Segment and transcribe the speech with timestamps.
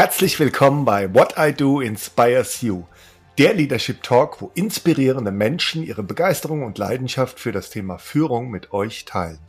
[0.00, 2.84] Herzlich willkommen bei What I Do Inspires You,
[3.36, 8.72] der Leadership Talk, wo inspirierende Menschen ihre Begeisterung und Leidenschaft für das Thema Führung mit
[8.72, 9.40] euch teilen.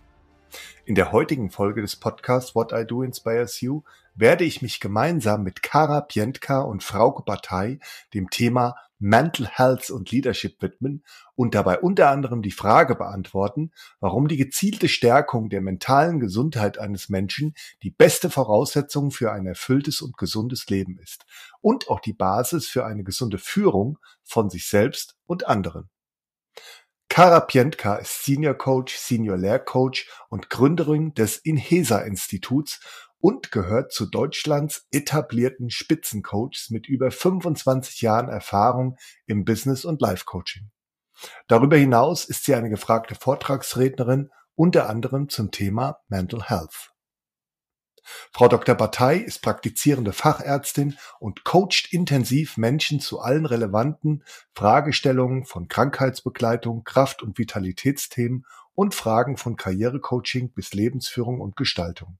[0.83, 3.83] In der heutigen Folge des Podcasts What I Do Inspires You
[4.13, 7.79] werde ich mich gemeinsam mit Kara Pientka und Frauke Partei
[8.13, 11.03] dem Thema Mental Health und Leadership widmen
[11.33, 17.09] und dabei unter anderem die Frage beantworten, warum die gezielte Stärkung der mentalen Gesundheit eines
[17.09, 21.25] Menschen die beste Voraussetzung für ein erfülltes und gesundes Leben ist
[21.61, 25.89] und auch die Basis für eine gesunde Führung von sich selbst und anderen.
[27.09, 32.79] Kara Pientka ist Senior Coach, Senior Lehrcoach und Gründerin des Inhesa Instituts
[33.21, 40.71] und gehört zu Deutschlands etablierten Spitzencoaches mit über 25 Jahren Erfahrung im Business- und Life-Coaching.
[41.47, 46.91] Darüber hinaus ist sie eine gefragte Vortragsrednerin, unter anderem zum Thema Mental Health.
[48.33, 48.75] Frau Dr.
[48.75, 54.23] Bataille ist praktizierende Fachärztin und coacht intensiv Menschen zu allen relevanten
[54.55, 62.17] Fragestellungen von Krankheitsbegleitung, Kraft- und Vitalitätsthemen und Fragen von Karrierecoaching bis Lebensführung und Gestaltung.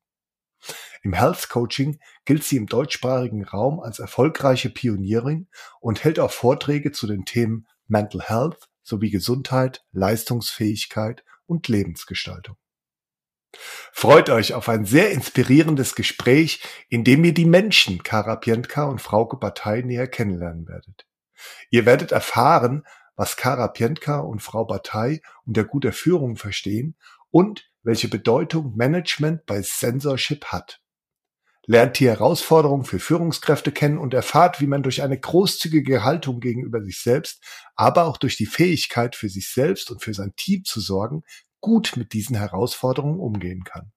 [1.03, 5.47] Im Health Coaching gilt sie im deutschsprachigen Raum als erfolgreiche Pionierin
[5.79, 12.57] und hält auch Vorträge zu den Themen Mental Health sowie Gesundheit, Leistungsfähigkeit und Lebensgestaltung.
[13.91, 19.01] Freut euch auf ein sehr inspirierendes Gespräch, in dem ihr die Menschen Kara Pientka und
[19.01, 21.05] Frauke Batei näher kennenlernen werdet.
[21.69, 26.95] Ihr werdet erfahren, was Kara Pientka und Frau Batei unter guter Führung verstehen
[27.29, 30.81] und welche Bedeutung Management bei Censorship hat.
[31.67, 36.81] Lernt die Herausforderungen für Führungskräfte kennen und erfahrt, wie man durch eine großzügige Haltung gegenüber
[36.83, 37.43] sich selbst,
[37.75, 41.23] aber auch durch die Fähigkeit für sich selbst und für sein Team zu sorgen,
[41.59, 43.91] gut mit diesen Herausforderungen umgehen kann.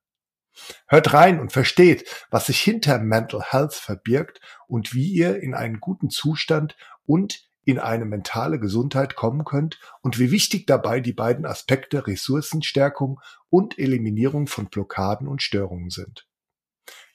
[0.87, 5.81] Hört rein und versteht, was sich hinter Mental Health verbirgt und wie ihr in einen
[5.81, 11.47] guten Zustand und in eine mentale Gesundheit kommen könnt und wie wichtig dabei die beiden
[11.47, 16.27] Aspekte Ressourcenstärkung und Eliminierung von Blockaden und Störungen sind.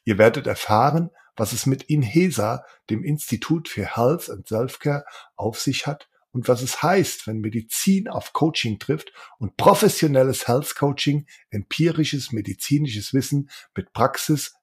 [0.04, 5.06] Ihr werdet erfahren, was es mit INHESA, dem Institut für Health and Selfcare,
[5.36, 10.76] auf sich hat und was es heißt, wenn Medizin auf Coaching trifft und professionelles Health
[10.76, 14.54] Coaching, empirisches medizinisches Wissen mit Praxis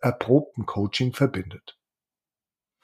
[0.00, 1.77] erprobten Coaching verbindet.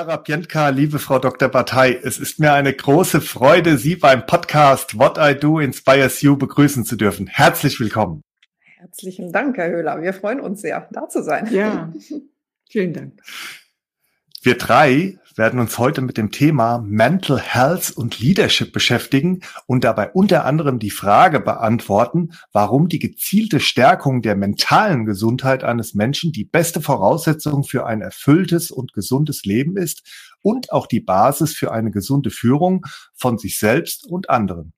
[0.00, 1.50] Kara Pientka, liebe Frau Dr.
[1.50, 6.38] Batei, es ist mir eine große Freude, Sie beim Podcast What I Do Inspires You
[6.38, 7.26] begrüßen zu dürfen.
[7.26, 8.22] Herzlich willkommen.
[8.78, 10.00] Herzlichen Dank, Herr Höhler.
[10.00, 11.52] Wir freuen uns sehr, da zu sein.
[11.52, 11.92] Ja,
[12.70, 13.20] vielen Dank.
[14.40, 20.10] Wir drei werden uns heute mit dem Thema Mental Health und Leadership beschäftigen und dabei
[20.10, 26.44] unter anderem die Frage beantworten, warum die gezielte Stärkung der mentalen Gesundheit eines Menschen die
[26.44, 30.02] beste Voraussetzung für ein erfülltes und gesundes Leben ist
[30.42, 34.72] und auch die Basis für eine gesunde Führung von sich selbst und anderen.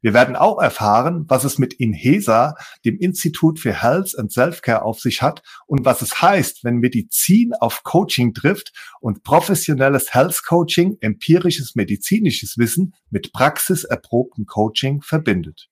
[0.00, 2.54] Wir werden auch erfahren, was es mit INHESA,
[2.84, 7.52] dem Institut für Health and Self-Care, auf sich hat und was es heißt, wenn Medizin
[7.54, 15.67] auf Coaching trifft und professionelles Health Coaching, empirisches medizinisches Wissen mit praxiserprobtem Coaching verbindet.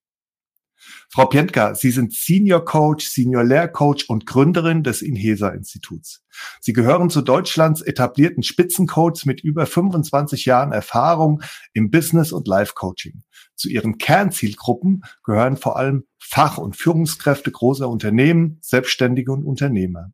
[1.11, 6.25] Frau Pientka, Sie sind Senior Coach, Senior Lehrcoach und Gründerin des Inhesa-Instituts.
[6.61, 11.43] Sie gehören zu Deutschlands etablierten Spitzencoaches mit über 25 Jahren Erfahrung
[11.73, 13.23] im Business- und Life-Coaching.
[13.55, 20.11] Zu Ihren Kernzielgruppen gehören vor allem Fach- und Führungskräfte großer Unternehmen, Selbstständige und Unternehmer.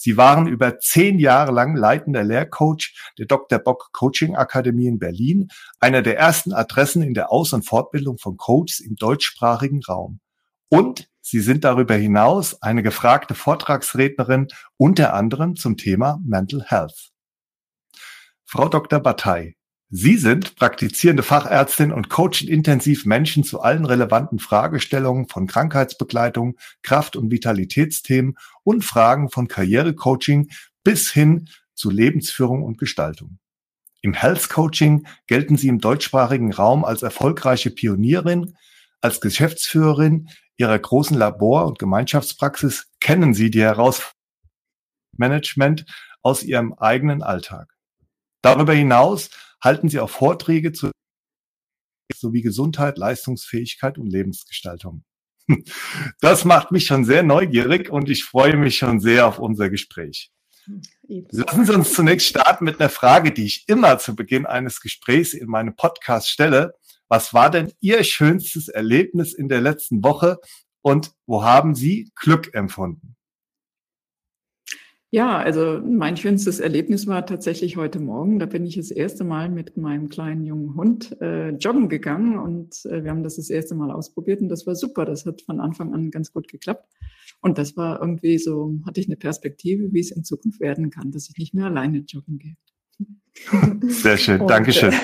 [0.00, 3.58] Sie waren über zehn Jahre lang leitender Lehrcoach der Dr.
[3.58, 5.48] Bock Coaching Akademie in Berlin,
[5.80, 10.20] einer der ersten Adressen in der Aus- und Fortbildung von Coaches im deutschsprachigen Raum.
[10.68, 14.46] Und Sie sind darüber hinaus eine gefragte Vortragsrednerin,
[14.76, 17.10] unter anderem zum Thema Mental Health.
[18.44, 19.00] Frau Dr.
[19.00, 19.57] Batei,
[19.90, 27.16] Sie sind praktizierende Fachärztin und coachen intensiv Menschen zu allen relevanten Fragestellungen von Krankheitsbegleitung, Kraft-
[27.16, 30.50] und Vitalitätsthemen und Fragen von Karrierecoaching
[30.84, 33.38] bis hin zu Lebensführung und Gestaltung.
[34.02, 38.54] Im Health Coaching gelten Sie im deutschsprachigen Raum als erfolgreiche Pionierin,
[39.00, 44.18] Als Geschäftsführerin Ihrer großen Labor- und Gemeinschaftspraxis kennen Sie die Herausforderungen
[45.16, 45.86] Management
[46.22, 47.72] aus Ihrem eigenen Alltag.
[48.42, 49.30] Darüber hinaus
[49.62, 50.90] halten Sie auch Vorträge zu
[52.14, 55.04] sowie Gesundheit, Leistungsfähigkeit und Lebensgestaltung.
[56.20, 60.30] Das macht mich schon sehr neugierig und ich freue mich schon sehr auf unser Gespräch.
[61.30, 65.32] Lassen Sie uns zunächst starten mit einer Frage, die ich immer zu Beginn eines Gesprächs
[65.32, 66.74] in meinem Podcast stelle.
[67.08, 70.38] Was war denn Ihr schönstes Erlebnis in der letzten Woche
[70.82, 73.16] und wo haben Sie Glück empfunden?
[75.10, 78.38] Ja, also mein schönstes Erlebnis war tatsächlich heute Morgen.
[78.38, 82.84] Da bin ich das erste Mal mit meinem kleinen jungen Hund äh, joggen gegangen und
[82.84, 85.06] äh, wir haben das das erste Mal ausprobiert und das war super.
[85.06, 86.84] Das hat von Anfang an ganz gut geklappt.
[87.40, 91.10] Und das war irgendwie so, hatte ich eine Perspektive, wie es in Zukunft werden kann,
[91.10, 92.56] dass ich nicht mehr alleine joggen gehe.
[93.82, 94.92] Sehr schön, Dankeschön.
[94.92, 94.96] Äh,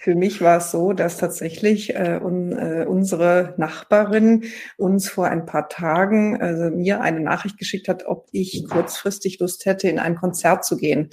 [0.00, 4.44] für mich war es so, dass tatsächlich äh, un, äh, unsere Nachbarin
[4.76, 9.66] uns vor ein paar Tagen also mir eine Nachricht geschickt hat, ob ich kurzfristig Lust
[9.66, 11.10] hätte, in ein Konzert zu gehen.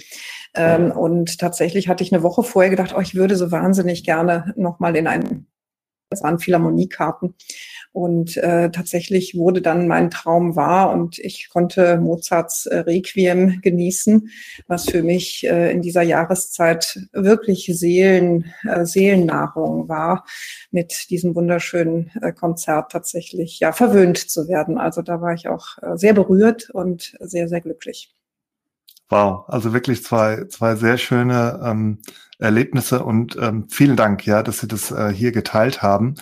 [0.54, 4.52] Ähm, und tatsächlich hatte ich eine Woche vorher gedacht, oh, ich würde so wahnsinnig gerne
[4.56, 5.46] nochmal in ein
[6.14, 7.34] das waren Philharmoniekarten.
[7.94, 14.30] Und äh, tatsächlich wurde dann mein Traum wahr und ich konnte Mozarts äh, Requiem genießen,
[14.66, 20.24] was für mich äh, in dieser Jahreszeit wirklich Seelen, äh, Seelennahrung war,
[20.72, 24.76] mit diesem wunderschönen äh, Konzert tatsächlich ja verwöhnt zu werden.
[24.76, 28.12] Also da war ich auch äh, sehr berührt und sehr, sehr glücklich.
[29.08, 31.98] Wow, also wirklich zwei, zwei sehr schöne ähm,
[32.40, 36.16] Erlebnisse und ähm, vielen Dank, ja, dass Sie das äh, hier geteilt haben.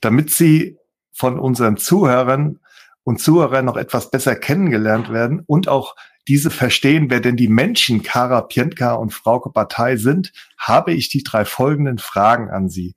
[0.00, 0.78] Damit Sie
[1.22, 2.58] von unseren Zuhörern
[3.04, 5.94] und Zuhörern noch etwas besser kennengelernt werden und auch
[6.26, 11.22] diese verstehen, wer denn die Menschen Kara Pientka und Frauke Partei sind, habe ich die
[11.22, 12.96] drei folgenden Fragen an Sie.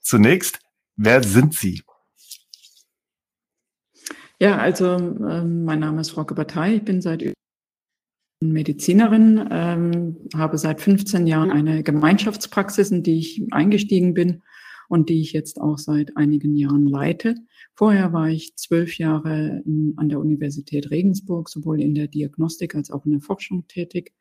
[0.00, 0.60] Zunächst,
[0.96, 1.82] wer sind Sie?
[4.40, 6.76] Ja, also ähm, mein Name ist Frauke Partei.
[6.76, 7.30] Ich bin seit
[8.40, 14.42] Medizinerin, ähm, habe seit 15 Jahren eine Gemeinschaftspraxis, in die ich eingestiegen bin
[14.88, 17.36] und die ich jetzt auch seit einigen Jahren leite.
[17.74, 22.90] Vorher war ich zwölf Jahre in, an der Universität Regensburg, sowohl in der Diagnostik als
[22.90, 24.12] auch in der Forschung tätig.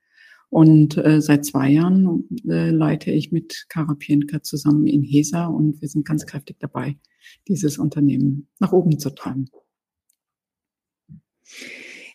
[0.50, 5.82] Und äh, seit zwei Jahren äh, leite ich mit Kara Pienka zusammen in HESA und
[5.82, 6.98] wir sind ganz kräftig dabei,
[7.48, 9.50] dieses Unternehmen nach oben zu treiben.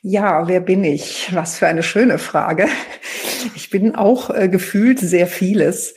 [0.02, 1.34] Ja, wer bin ich?
[1.34, 2.68] Was für eine schöne Frage.
[3.54, 5.94] Ich bin auch äh, gefühlt sehr vieles.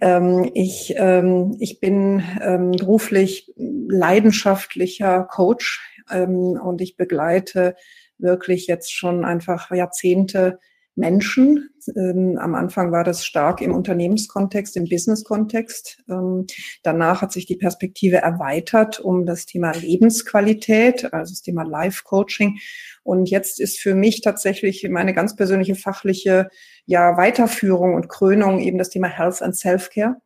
[0.00, 5.80] Ähm, ich, ähm, ich bin ähm, beruflich leidenschaftlicher Coach
[6.10, 7.76] ähm, und ich begleite
[8.18, 10.58] wirklich jetzt schon einfach Jahrzehnte
[10.96, 11.70] Menschen.
[11.96, 16.02] Ähm, am Anfang war das stark im Unternehmenskontext, im Business-Kontext.
[16.08, 16.46] Ähm,
[16.82, 22.58] danach hat sich die Perspektive erweitert um das Thema Lebensqualität, also das Thema Life-Coaching.
[23.02, 26.48] Und jetzt ist für mich tatsächlich meine ganz persönliche fachliche
[26.86, 30.16] ja, Weiterführung und Krönung eben das Thema Health and Self-Care,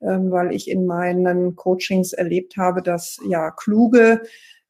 [0.00, 4.22] ähm, weil ich in meinen Coachings erlebt habe, dass ja kluge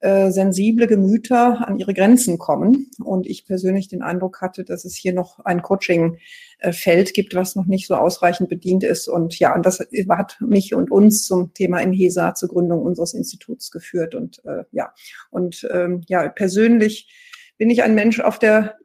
[0.02, 2.90] äh, sensible Gemüter an ihre Grenzen kommen.
[3.02, 7.66] Und ich persönlich den Eindruck hatte, dass es hier noch ein Coaching-Feld gibt, was noch
[7.66, 9.06] nicht so ausreichend bedient ist.
[9.06, 9.78] Und ja, und das
[10.08, 14.16] hat mich und uns zum Thema Inhesa zur Gründung unseres Instituts geführt.
[14.16, 14.92] Und äh, ja,
[15.30, 17.08] und ähm, ja, persönlich
[17.56, 18.76] bin ich ein Mensch auf der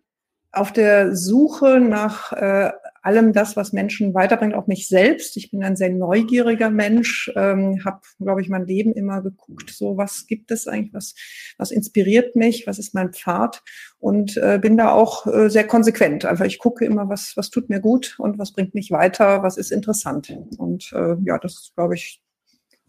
[0.51, 2.71] auf der Suche nach äh,
[3.07, 5.37] allem das, was Menschen weiterbringt, auch mich selbst.
[5.37, 9.95] Ich bin ein sehr neugieriger Mensch, ähm, habe, glaube ich, mein Leben immer geguckt, so
[9.95, 11.15] was gibt es eigentlich, was,
[11.57, 13.63] was inspiriert mich, was ist mein Pfad
[13.97, 16.25] und äh, bin da auch äh, sehr konsequent.
[16.25, 19.55] Einfach ich gucke immer, was, was tut mir gut und was bringt mich weiter, was
[19.55, 20.37] ist interessant.
[20.57, 22.21] Und äh, ja, das, glaube ich,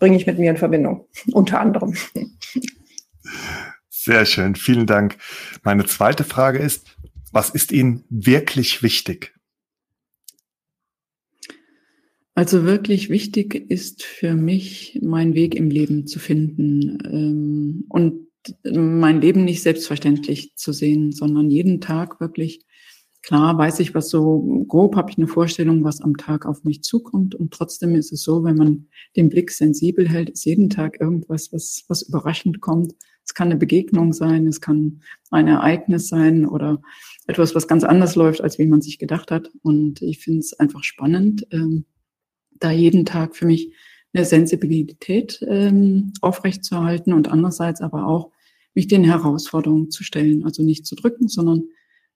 [0.01, 1.95] bringe ich mit mir in Verbindung, unter anderem.
[3.89, 5.17] Sehr schön, vielen Dank.
[5.63, 6.97] Meine zweite Frage ist,
[7.31, 9.38] was ist Ihnen wirklich wichtig?
[12.39, 18.29] Also wirklich wichtig ist für mich, meinen Weg im Leben zu finden ähm, und
[18.65, 22.65] mein Leben nicht selbstverständlich zu sehen, sondern jeden Tag wirklich
[23.23, 26.85] klar weiß ich, was so grob habe ich eine Vorstellung, was am Tag auf mich
[26.85, 27.35] zukommt.
[27.35, 31.53] Und trotzdem ist es so, wenn man den Blick sensibel hält, ist jeden Tag irgendwas,
[31.53, 32.95] was, was überraschend kommt.
[33.25, 35.01] Es kann eine Begegnung sein, es kann
[35.33, 36.81] ein Ereignis sein oder
[37.27, 39.51] etwas, was ganz anders läuft, als wie man sich gedacht hat.
[39.63, 41.85] Und ich finde es einfach spannend, ähm,
[42.61, 43.73] da jeden Tag für mich
[44.13, 48.33] eine Sensibilität ähm, aufrechtzuerhalten und andererseits aber auch
[48.75, 50.45] mich den Herausforderungen zu stellen.
[50.45, 51.65] Also nicht zu drücken, sondern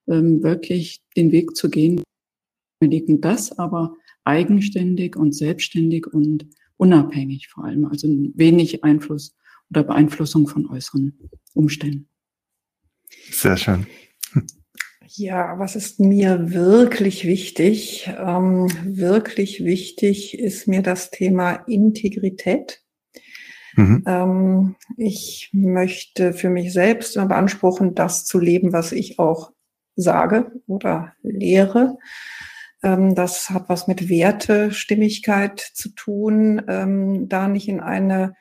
[0.08, 2.02] ähm, wirklich den Weg zu gehen.
[2.80, 6.46] Das aber eigenständig und selbstständig und
[6.76, 9.36] unabhängig vor allem, also wenig Einfluss
[9.70, 11.18] oder Beeinflussung von äußeren
[11.54, 12.08] Umständen.
[13.30, 13.86] Sehr schön.
[15.14, 18.10] Ja, was ist mir wirklich wichtig?
[18.18, 22.82] Ähm, wirklich wichtig ist mir das Thema Integrität.
[23.74, 24.04] Mhm.
[24.06, 29.52] Ähm, ich möchte für mich selbst immer beanspruchen, das zu leben, was ich auch
[29.96, 31.98] sage oder lehre.
[32.82, 38.34] Ähm, das hat was mit Wertestimmigkeit zu tun, ähm, da nicht in eine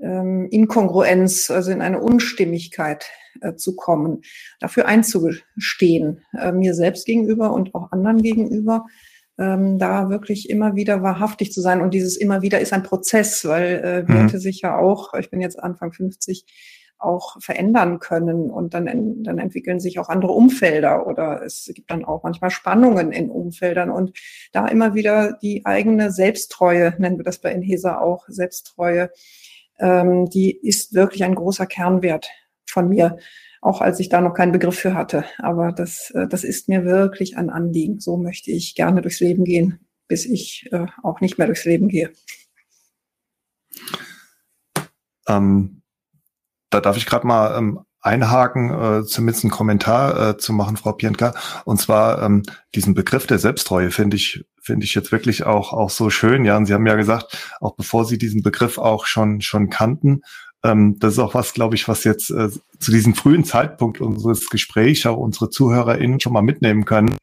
[0.00, 3.06] ähm, Inkongruenz, also in eine Unstimmigkeit
[3.40, 4.22] äh, zu kommen,
[4.60, 8.86] dafür einzugestehen, äh, mir selbst gegenüber und auch anderen gegenüber,
[9.38, 11.80] ähm, da wirklich immer wieder wahrhaftig zu sein.
[11.80, 14.14] Und dieses immer wieder ist ein Prozess, weil äh, mhm.
[14.14, 14.40] Werte mhm.
[14.40, 16.46] sich ja auch, ich bin jetzt Anfang 50,
[16.98, 22.04] auch verändern können und dann, dann entwickeln sich auch andere Umfelder oder es gibt dann
[22.04, 24.12] auch manchmal Spannungen in Umfeldern und
[24.52, 29.10] da immer wieder die eigene Selbsttreue, nennen wir das bei Inhesa auch, Selbsttreue,
[29.78, 32.28] ähm, die ist wirklich ein großer Kernwert
[32.68, 33.18] von mir,
[33.60, 35.24] auch als ich da noch keinen Begriff für hatte.
[35.38, 38.00] Aber das, äh, das ist mir wirklich ein Anliegen.
[38.00, 41.88] So möchte ich gerne durchs Leben gehen, bis ich äh, auch nicht mehr durchs Leben
[41.88, 42.12] gehe.
[45.28, 45.82] Ähm,
[46.70, 50.92] da darf ich gerade mal ähm, einhaken, äh, zumindest einen Kommentar äh, zu machen, Frau
[50.92, 51.34] Pienka.
[51.64, 52.42] Und zwar ähm,
[52.74, 56.44] diesen Begriff der Selbsttreue finde ich finde ich jetzt wirklich auch auch so schön.
[56.44, 60.22] Ja, und Sie haben ja gesagt, auch bevor Sie diesen Begriff auch schon schon kannten,
[60.64, 62.48] ähm, das ist auch was, glaube ich, was jetzt äh,
[62.78, 67.16] zu diesem frühen Zeitpunkt unseres Gesprächs auch unsere ZuhörerInnen schon mal mitnehmen können.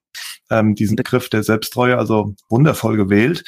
[0.53, 3.43] Ähm, diesen Begriff der Selbsttreue, also wundervoll gewählt.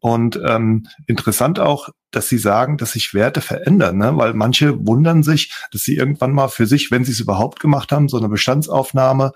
[0.00, 4.16] Und ähm, interessant auch, dass Sie sagen, dass sich Werte verändern, ne?
[4.16, 7.92] weil manche wundern sich, dass sie irgendwann mal für sich, wenn sie es überhaupt gemacht
[7.92, 9.32] haben, so eine Bestandsaufnahme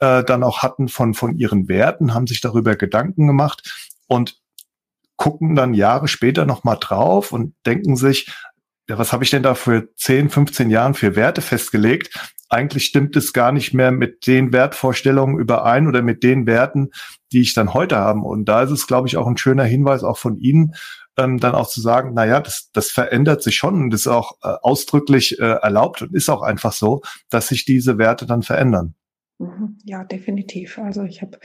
[0.00, 4.36] äh, dann auch hatten von, von ihren Werten, haben sich darüber Gedanken gemacht und
[5.16, 8.28] gucken dann Jahre später nochmal drauf und denken sich,
[8.88, 12.10] ja, was habe ich denn da für 10, 15 Jahren für Werte festgelegt?
[12.52, 16.90] Eigentlich stimmt es gar nicht mehr mit den Wertvorstellungen überein oder mit den Werten,
[17.32, 18.20] die ich dann heute habe.
[18.20, 20.74] Und da ist es, glaube ich, auch ein schöner Hinweis auch von Ihnen,
[21.16, 24.36] ähm, dann auch zu sagen, na ja, das, das verändert sich schon und ist auch
[24.42, 28.96] äh, ausdrücklich äh, erlaubt und ist auch einfach so, dass sich diese Werte dann verändern.
[29.38, 29.78] Mhm.
[29.84, 30.78] Ja, definitiv.
[30.78, 31.38] Also ich habe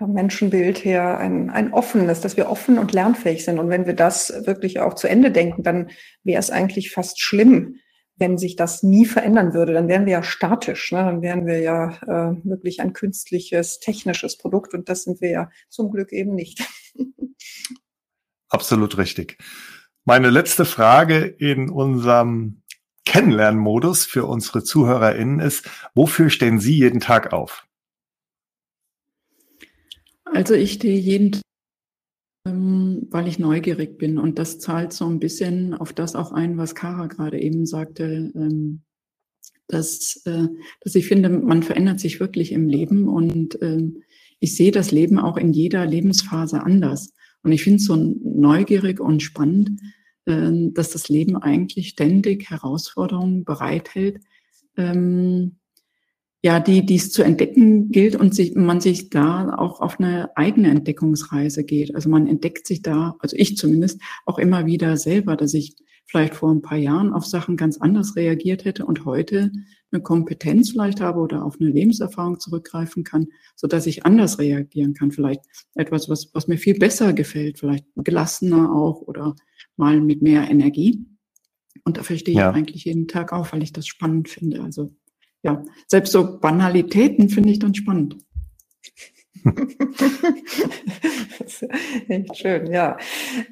[0.00, 3.58] Menschenbild her ein, ein offenes, dass wir offen und lernfähig sind.
[3.58, 5.88] Und wenn wir das wirklich auch zu Ende denken, dann
[6.24, 7.76] wäre es eigentlich fast schlimm,
[8.22, 9.72] wenn sich das nie verändern würde.
[9.72, 10.92] Dann wären wir ja statisch.
[10.92, 10.98] Ne?
[10.98, 14.74] Dann wären wir ja äh, wirklich ein künstliches, technisches Produkt.
[14.74, 16.62] Und das sind wir ja zum Glück eben nicht.
[18.48, 19.38] Absolut richtig.
[20.04, 22.62] Meine letzte Frage in unserem
[23.04, 27.66] Kennenlernmodus für unsere ZuhörerInnen ist, wofür stehen Sie jeden Tag auf?
[30.24, 31.41] Also ich stehe jeden Tag,
[32.44, 36.74] weil ich neugierig bin und das zahlt so ein bisschen auf das auch ein, was
[36.74, 38.82] Kara gerade eben sagte, ähm,
[39.68, 40.48] dass, äh,
[40.80, 44.02] dass ich finde, man verändert sich wirklich im Leben und ähm,
[44.40, 47.12] ich sehe das Leben auch in jeder Lebensphase anders.
[47.44, 49.80] Und ich finde es so neugierig und spannend,
[50.26, 54.20] ähm, dass das Leben eigentlich ständig Herausforderungen bereithält,
[54.76, 55.58] ähm,
[56.42, 60.36] ja, die, die es zu entdecken gilt und sich, man sich da auch auf eine
[60.36, 61.94] eigene Entdeckungsreise geht.
[61.94, 66.34] Also man entdeckt sich da, also ich zumindest, auch immer wieder selber, dass ich vielleicht
[66.34, 69.52] vor ein paar Jahren auf Sachen ganz anders reagiert hätte und heute
[69.92, 74.94] eine Kompetenz vielleicht habe oder auf eine Lebenserfahrung zurückgreifen kann, so dass ich anders reagieren
[74.94, 75.12] kann.
[75.12, 75.42] Vielleicht
[75.74, 79.36] etwas, was, was mir viel besser gefällt, vielleicht gelassener auch oder
[79.76, 81.06] mal mit mehr Energie.
[81.84, 82.50] Und dafür stehe ja.
[82.50, 84.62] ich eigentlich jeden Tag auf, weil ich das spannend finde.
[84.62, 84.94] Also
[85.42, 88.16] ja, selbst so Banalitäten finde ich dann spannend.
[92.08, 92.96] echt schön, ja.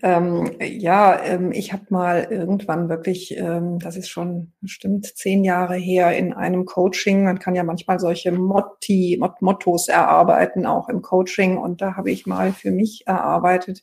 [0.03, 5.75] Ähm, ja, ähm, ich habe mal irgendwann wirklich, ähm, das ist schon bestimmt zehn Jahre
[5.77, 11.03] her, in einem Coaching, man kann ja manchmal solche Motti, Mot Mottos erarbeiten, auch im
[11.03, 11.57] Coaching.
[11.57, 13.83] Und da habe ich mal für mich erarbeitet,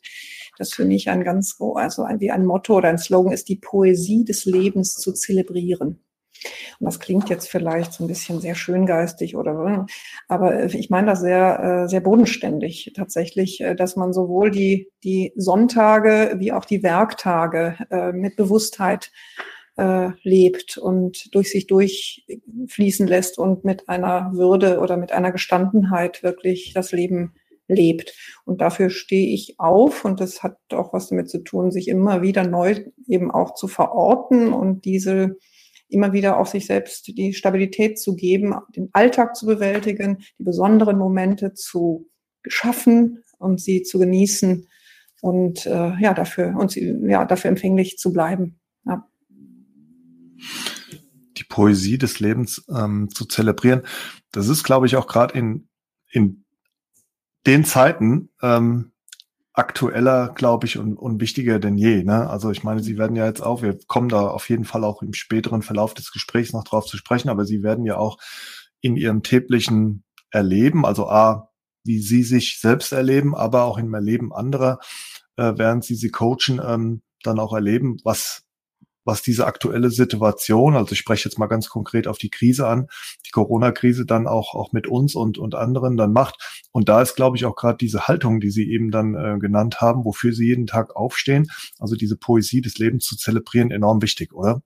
[0.58, 3.58] das für mich ein ganz, also ein, wie ein Motto oder ein Slogan ist, die
[3.58, 6.00] Poesie des Lebens zu zelebrieren.
[6.80, 9.86] Und das klingt jetzt vielleicht so ein bisschen sehr schöngeistig oder,
[10.28, 15.34] aber ich meine das sehr, äh, sehr bodenständig tatsächlich, äh, dass man sowohl die, die
[15.36, 19.12] Sonntage wie auch die Werktage äh, mit Bewusstheit
[20.24, 26.74] lebt und durch sich durchfließen lässt und mit einer Würde oder mit einer Gestandenheit wirklich
[26.74, 27.36] das Leben
[27.68, 28.16] lebt.
[28.46, 32.22] Und dafür stehe ich auf und das hat auch was damit zu tun, sich immer
[32.22, 35.38] wieder neu eben auch zu verorten und diese
[35.90, 40.98] immer wieder auch sich selbst die Stabilität zu geben, den Alltag zu bewältigen, die besonderen
[40.98, 42.10] Momente zu
[42.46, 44.68] schaffen und sie zu genießen
[45.22, 48.60] und äh, ja, dafür, uns, ja, dafür empfänglich zu bleiben.
[48.86, 49.08] Ja.
[51.38, 53.82] Die Poesie des Lebens ähm, zu zelebrieren,
[54.32, 55.70] das ist, glaube ich, auch gerade in,
[56.12, 56.46] in
[57.46, 58.92] den Zeiten ähm,
[59.58, 62.04] aktueller, glaube ich, und, und wichtiger denn je.
[62.04, 62.30] Ne?
[62.30, 65.02] Also ich meine, Sie werden ja jetzt auch, wir kommen da auf jeden Fall auch
[65.02, 68.18] im späteren Verlauf des Gesprächs noch drauf zu sprechen, aber Sie werden ja auch
[68.82, 71.50] in Ihrem täglichen Erleben, also A,
[71.84, 74.80] wie Sie sich selbst erleben, aber auch im Erleben anderer,
[75.38, 78.44] äh, während Sie sie coachen, ähm, dann auch erleben, was
[79.08, 82.88] was diese aktuelle Situation, also ich spreche jetzt mal ganz konkret auf die Krise an,
[83.26, 86.68] die Corona-Krise dann auch, auch mit uns und, und anderen dann macht.
[86.72, 89.82] Und da ist, glaube ich, auch gerade diese Haltung, die Sie eben dann äh, genannt
[89.82, 91.48] haben, wofür Sie jeden Tag aufstehen,
[91.80, 94.62] also diese Poesie des Lebens zu zelebrieren, enorm wichtig, oder?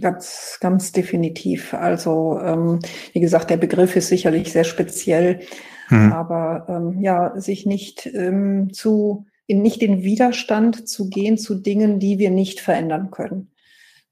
[0.00, 1.72] Ganz, ganz definitiv.
[1.72, 2.80] Also, ähm,
[3.12, 5.40] wie gesagt, der Begriff ist sicherlich sehr speziell,
[5.88, 6.12] hm.
[6.12, 11.98] aber ähm, ja, sich nicht ähm, zu in nicht in Widerstand zu gehen zu Dingen,
[11.98, 13.52] die wir nicht verändern können.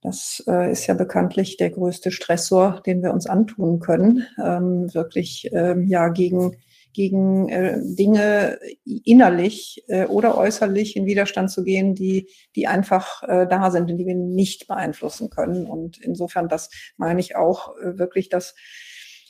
[0.00, 5.48] Das äh, ist ja bekanntlich der größte Stressor, den wir uns antun können, ähm, wirklich
[5.52, 6.56] ähm, ja gegen
[6.92, 13.46] gegen äh, Dinge innerlich äh, oder äußerlich in Widerstand zu gehen, die die einfach äh,
[13.48, 15.66] da sind und die wir nicht beeinflussen können.
[15.66, 18.54] Und insofern, das meine ich auch äh, wirklich, dass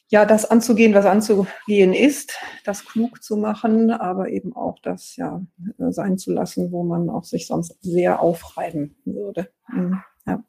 [0.09, 5.45] ja, das anzugehen, was anzugehen ist, das klug zu machen, aber eben auch das ja
[5.79, 9.51] sein zu lassen, wo man auch sich sonst sehr aufreiben würde.
[9.69, 10.45] Mhm, ja.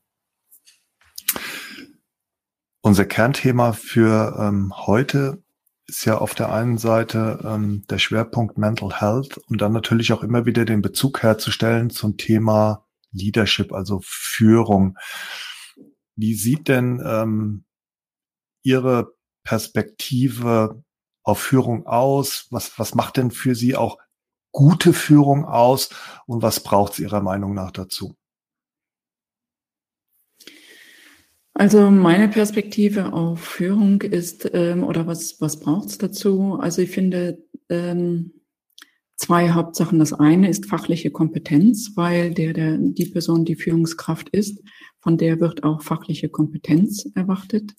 [2.81, 5.41] Unser Kernthema für ähm, heute
[5.88, 10.24] ist ja auf der einen Seite ähm, der Schwerpunkt Mental Health und dann natürlich auch
[10.24, 14.97] immer wieder den Bezug herzustellen zum Thema Leadership, also Führung.
[16.15, 17.65] Wie sieht denn ähm,
[18.63, 19.14] Ihre
[19.45, 20.83] Perspektive
[21.23, 22.47] auf Führung aus?
[22.51, 23.97] Was, was macht denn für Sie auch
[24.51, 25.89] gute Führung aus
[26.27, 28.15] und was braucht es Ihrer Meinung nach dazu?
[31.53, 36.57] Also meine Perspektive auf Führung ist, ähm, oder was, was braucht es dazu?
[36.59, 37.37] Also ich finde
[37.70, 38.33] ähm,
[39.15, 40.00] zwei Hauptsachen.
[40.00, 44.61] Das eine ist fachliche Kompetenz, weil der, der, die Person, die Führungskraft ist,
[45.00, 47.74] von der wird auch fachliche Kompetenz erwartet.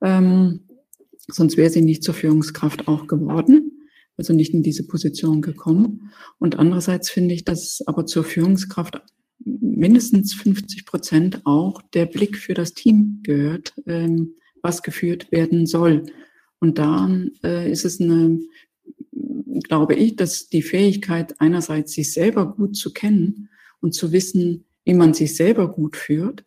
[0.00, 0.68] Ähm,
[1.28, 6.12] Sonst wäre sie nicht zur Führungskraft auch geworden, also nicht in diese Position gekommen.
[6.38, 9.02] Und andererseits finde ich, dass aber zur Führungskraft
[9.44, 16.04] mindestens 50 Prozent auch der Blick für das Team gehört, ähm, was geführt werden soll.
[16.60, 17.10] Und da
[17.42, 18.38] äh, ist es eine,
[19.64, 23.48] glaube ich, dass die Fähigkeit einerseits sich selber gut zu kennen
[23.80, 26.44] und zu wissen, wie man sich selber gut führt,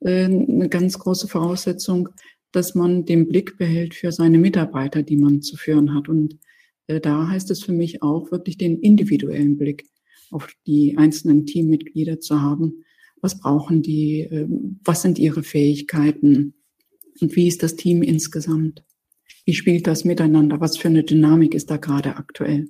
[0.00, 2.08] äh, eine ganz große Voraussetzung
[2.52, 6.08] dass man den Blick behält für seine Mitarbeiter, die man zu führen hat.
[6.08, 6.38] Und
[6.86, 9.86] äh, da heißt es für mich auch wirklich den individuellen Blick
[10.30, 12.84] auf die einzelnen Teammitglieder zu haben.
[13.20, 14.20] Was brauchen die?
[14.20, 14.46] Äh,
[14.84, 16.54] was sind ihre Fähigkeiten?
[17.20, 18.84] Und wie ist das Team insgesamt?
[19.44, 20.60] Wie spielt das miteinander?
[20.60, 22.68] Was für eine Dynamik ist da gerade aktuell?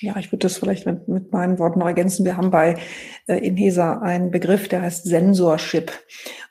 [0.00, 2.24] Ja, ich würde das vielleicht mit, mit meinen Worten noch ergänzen.
[2.24, 2.76] Wir haben bei
[3.26, 5.92] äh, Inhesa einen Begriff, der heißt Sensorship.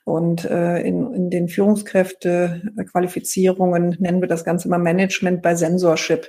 [0.04, 6.28] Und äh, in, in den Führungskräfte-Qualifizierungen nennen wir das Ganze mal Management bei Sensorship.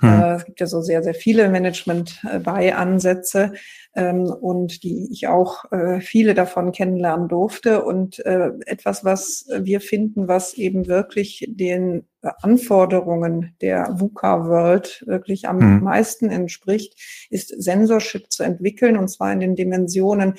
[0.00, 0.08] Hm.
[0.08, 3.52] Äh, es gibt ja so sehr, sehr viele Management-bei-Ansätze
[3.94, 7.84] ähm, und die ich auch äh, viele davon kennenlernen durfte.
[7.84, 12.06] Und äh, etwas, was wir finden, was eben wirklich den
[12.42, 15.82] Anforderungen der VUCA-World wirklich am hm.
[15.82, 16.98] meisten entspricht,
[17.30, 20.38] ist Sensorship zu entwickeln und zwar in den Dimensionen äh,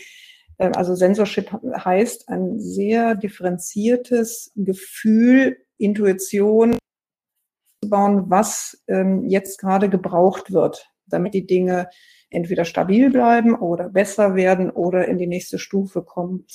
[0.58, 6.78] also Sensorship heißt ein sehr differenziertes Gefühl, Intuition
[7.82, 11.90] zu bauen, was ähm, jetzt gerade gebraucht wird, damit die Dinge
[12.30, 16.46] entweder stabil bleiben oder besser werden oder in die nächste Stufe kommen.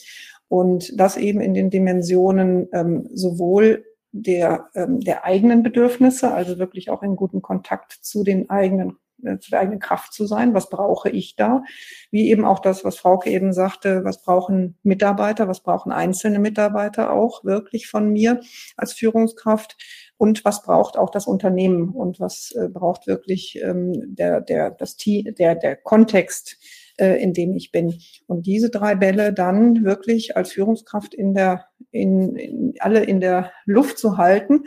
[0.49, 6.91] Und das eben in den Dimensionen ähm, sowohl der, ähm, der eigenen Bedürfnisse, also wirklich
[6.91, 10.55] auch in guten Kontakt zu den eigenen äh, zu der eigenen Kraft zu sein.
[10.55, 11.63] Was brauche ich da?
[12.11, 17.13] Wie eben auch das, was Frauke eben sagte, was brauchen Mitarbeiter, was brauchen einzelne Mitarbeiter
[17.13, 18.41] auch wirklich von mir
[18.77, 19.77] als Führungskraft?
[20.17, 24.99] Und was braucht auch das Unternehmen und was äh, braucht wirklich ähm, der, der, das
[24.99, 26.59] der, der Kontext,
[26.99, 27.99] äh, in dem ich bin.
[28.27, 33.51] Und diese drei Bälle dann wirklich als Führungskraft in der, in, in alle in der
[33.65, 34.65] Luft zu halten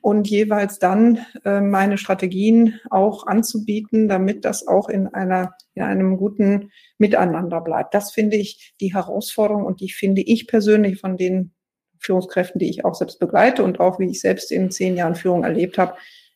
[0.00, 6.16] und jeweils dann äh, meine Strategien auch anzubieten, damit das auch in einer in einem
[6.16, 7.94] guten Miteinander bleibt.
[7.94, 11.52] Das finde ich die Herausforderung und die finde ich persönlich von den
[11.98, 15.44] Führungskräften, die ich auch selbst begleite und auch wie ich selbst in zehn Jahren Führung
[15.44, 15.94] erlebt habe,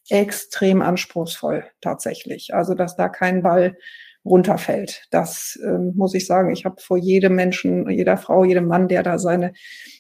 [0.09, 2.55] extrem anspruchsvoll tatsächlich.
[2.55, 3.77] Also dass da kein Ball
[4.25, 5.05] runterfällt.
[5.11, 6.51] Das ähm, muss ich sagen.
[6.51, 9.53] Ich habe vor jedem Menschen, jeder Frau, jedem Mann, der da seine,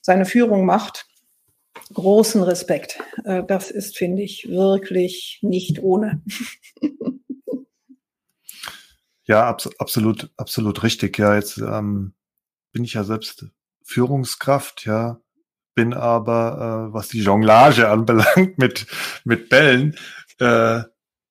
[0.02, 1.06] seine Führung macht,
[1.94, 2.98] großen Respekt.
[3.24, 6.22] Äh, das ist, finde ich, wirklich nicht ohne.
[9.24, 11.18] ja, abs absolut, absolut richtig.
[11.18, 12.14] Ja, jetzt ähm,
[12.72, 13.46] bin ich ja selbst
[13.82, 15.20] Führungskraft, ja,
[15.74, 18.86] bin aber, äh, was die Jonglage anbelangt mit,
[19.24, 19.96] mit Bällen,
[20.38, 20.82] äh,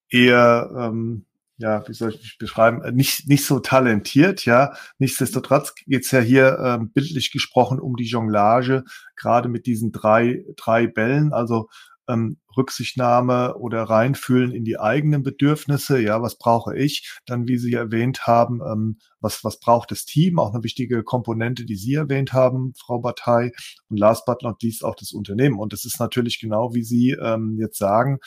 [0.10, 1.26] eher ähm,
[1.64, 4.74] ja, wie soll ich mich beschreiben, äh, nicht, nicht so talentiert, ja.
[5.00, 8.84] Nichtsdestotrotz geht's ja hier ähm, bildlich gesprochen um die Jonglage,
[9.16, 11.70] gerade mit diesen drei, drei Bällen, also
[12.10, 16.02] ähm, Rücksichtnahme oder reinfühlen in die eigenen Bedürfnisse.
[16.02, 17.10] Ja, was brauche ich?
[17.26, 20.40] Dann, wie Sie erwähnt haben, ähm, was, was braucht das Team?
[20.40, 23.54] Auch eine wichtige Komponente, die Sie erwähnt haben, Frau Partei.
[23.88, 25.58] Und last but not least auch das Unternehmen.
[25.60, 28.20] Und das ist natürlich genau, wie Sie ähm, jetzt sagen,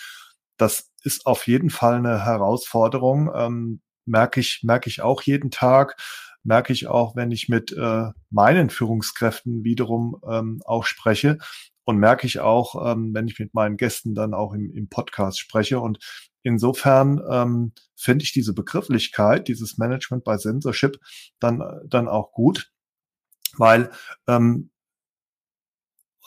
[0.57, 3.31] das ist auf jeden Fall eine Herausforderung.
[3.35, 5.97] Ähm, merke ich, merke ich auch jeden Tag.
[6.42, 11.38] Merke ich auch, wenn ich mit äh, meinen Führungskräften wiederum ähm, auch spreche.
[11.85, 15.38] Und merke ich auch, ähm, wenn ich mit meinen Gästen dann auch im, im Podcast
[15.38, 15.79] spreche.
[15.79, 15.99] Und
[16.42, 20.99] insofern ähm, finde ich diese Begrifflichkeit, dieses Management bei Censorship
[21.38, 22.73] dann, dann auch gut,
[23.57, 23.90] weil
[24.27, 24.71] ähm,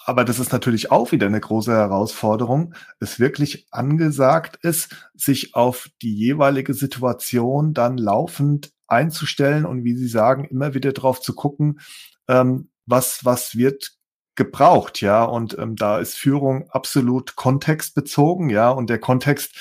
[0.06, 5.90] aber das ist natürlich auch wieder eine große Herausforderung, es wirklich angesagt ist, sich auf
[6.02, 11.80] die jeweilige Situation dann laufend einzustellen und wie Sie sagen, immer wieder drauf zu gucken,
[12.28, 13.92] ähm, was, was wird
[14.36, 15.24] gebraucht, ja.
[15.24, 18.70] Und ähm, da ist Führung absolut kontextbezogen, ja.
[18.70, 19.56] Und der Kontext,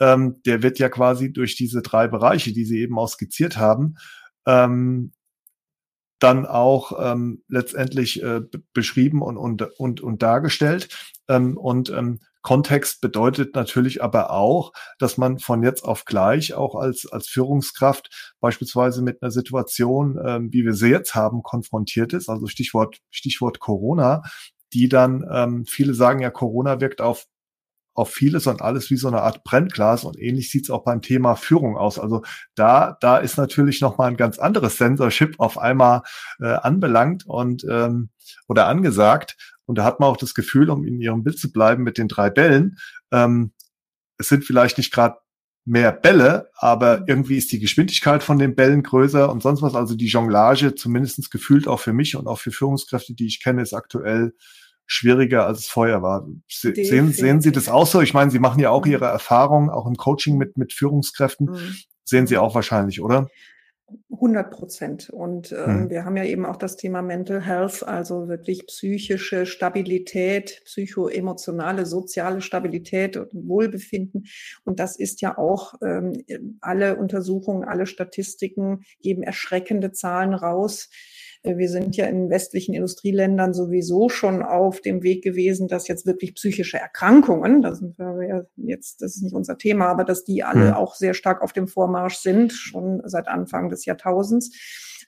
[0.00, 3.96] ähm, der wird ja quasi durch diese drei Bereiche, die Sie eben auch skizziert haben,
[4.46, 5.12] ähm,
[6.18, 8.40] dann auch ähm, letztendlich äh,
[8.72, 10.88] beschrieben und, und, und, und dargestellt.
[11.28, 16.74] Ähm, und ähm, Kontext bedeutet natürlich aber auch, dass man von jetzt auf gleich auch
[16.74, 22.28] als, als Führungskraft beispielsweise mit einer Situation, ähm, wie wir sie jetzt haben, konfrontiert ist.
[22.28, 24.22] Also Stichwort, Stichwort Corona,
[24.72, 27.26] die dann, ähm, viele sagen ja, Corona wirkt auf
[27.98, 31.02] auf vieles und alles wie so eine Art Brennglas und ähnlich sieht es auch beim
[31.02, 31.98] Thema Führung aus.
[31.98, 32.22] Also
[32.54, 36.02] da, da ist natürlich nochmal ein ganz anderes Sensorship auf einmal
[36.40, 38.10] äh, anbelangt und ähm,
[38.46, 39.36] oder angesagt.
[39.66, 42.06] Und da hat man auch das Gefühl, um in ihrem Bild zu bleiben mit den
[42.06, 42.78] drei Bällen,
[43.10, 43.52] ähm,
[44.16, 45.16] es sind vielleicht nicht gerade
[45.64, 49.74] mehr Bälle, aber irgendwie ist die Geschwindigkeit von den Bällen größer und sonst was.
[49.74, 53.60] Also die Jonglage, zumindestens gefühlt auch für mich und auch für Führungskräfte, die ich kenne,
[53.60, 54.34] ist aktuell
[54.88, 56.26] schwieriger, als es vorher war.
[56.48, 58.00] Sehen, sehen Sie das auch so?
[58.00, 58.92] Ich meine, Sie machen ja auch mhm.
[58.92, 61.50] Ihre Erfahrung, auch im Coaching mit, mit Führungskräften.
[61.50, 61.76] Mhm.
[62.04, 63.28] Sehen Sie auch wahrscheinlich, oder?
[64.10, 65.10] 100 Prozent.
[65.10, 65.90] Und ähm, mhm.
[65.90, 72.40] wir haben ja eben auch das Thema Mental Health, also wirklich psychische Stabilität, psychoemotionale, soziale
[72.40, 74.24] Stabilität und Wohlbefinden.
[74.64, 76.24] Und das ist ja auch, ähm,
[76.60, 80.88] alle Untersuchungen, alle Statistiken geben erschreckende Zahlen raus
[81.42, 86.34] wir sind ja in westlichen Industrieländern sowieso schon auf dem Weg gewesen, dass jetzt wirklich
[86.34, 90.42] psychische Erkrankungen, da sind wir ja jetzt, das ist nicht unser Thema, aber dass die
[90.42, 90.74] alle mhm.
[90.74, 94.50] auch sehr stark auf dem Vormarsch sind, schon seit Anfang des Jahrtausends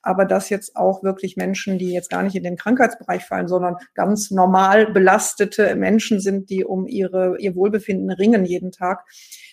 [0.02, 3.76] aber dass jetzt auch wirklich Menschen, die jetzt gar nicht in den Krankheitsbereich fallen, sondern
[3.94, 9.04] ganz normal belastete Menschen sind, die um ihre, ihr Wohlbefinden ringen jeden Tag,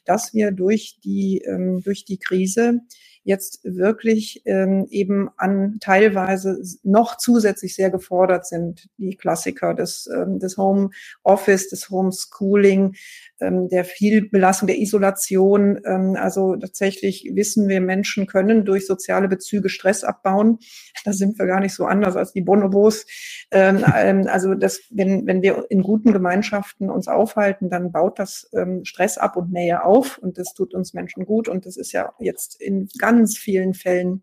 [0.05, 2.79] dass wir durch die, ähm, durch die Krise
[3.27, 8.87] jetzt wirklich ähm, eben an teilweise noch zusätzlich sehr gefordert sind.
[8.97, 10.91] Die Klassiker des, ähm, des Home
[11.23, 12.95] Office, des Homeschooling,
[13.39, 15.79] ähm, der Vielbelastung, der Isolation.
[15.85, 20.59] Ähm, also tatsächlich wissen wir, Menschen können durch soziale Bezüge Stress abbauen.
[21.05, 23.05] Da sind wir gar nicht so anders als die Bonobos.
[23.51, 28.49] Ähm, ähm, also das, wenn, wenn wir in guten Gemeinschaften uns aufhalten, dann baut das
[28.53, 31.47] ähm, Stress ab und Nähe auf und das tut uns Menschen gut.
[31.49, 34.21] Und das ist ja jetzt in ganz ganz vielen Fällen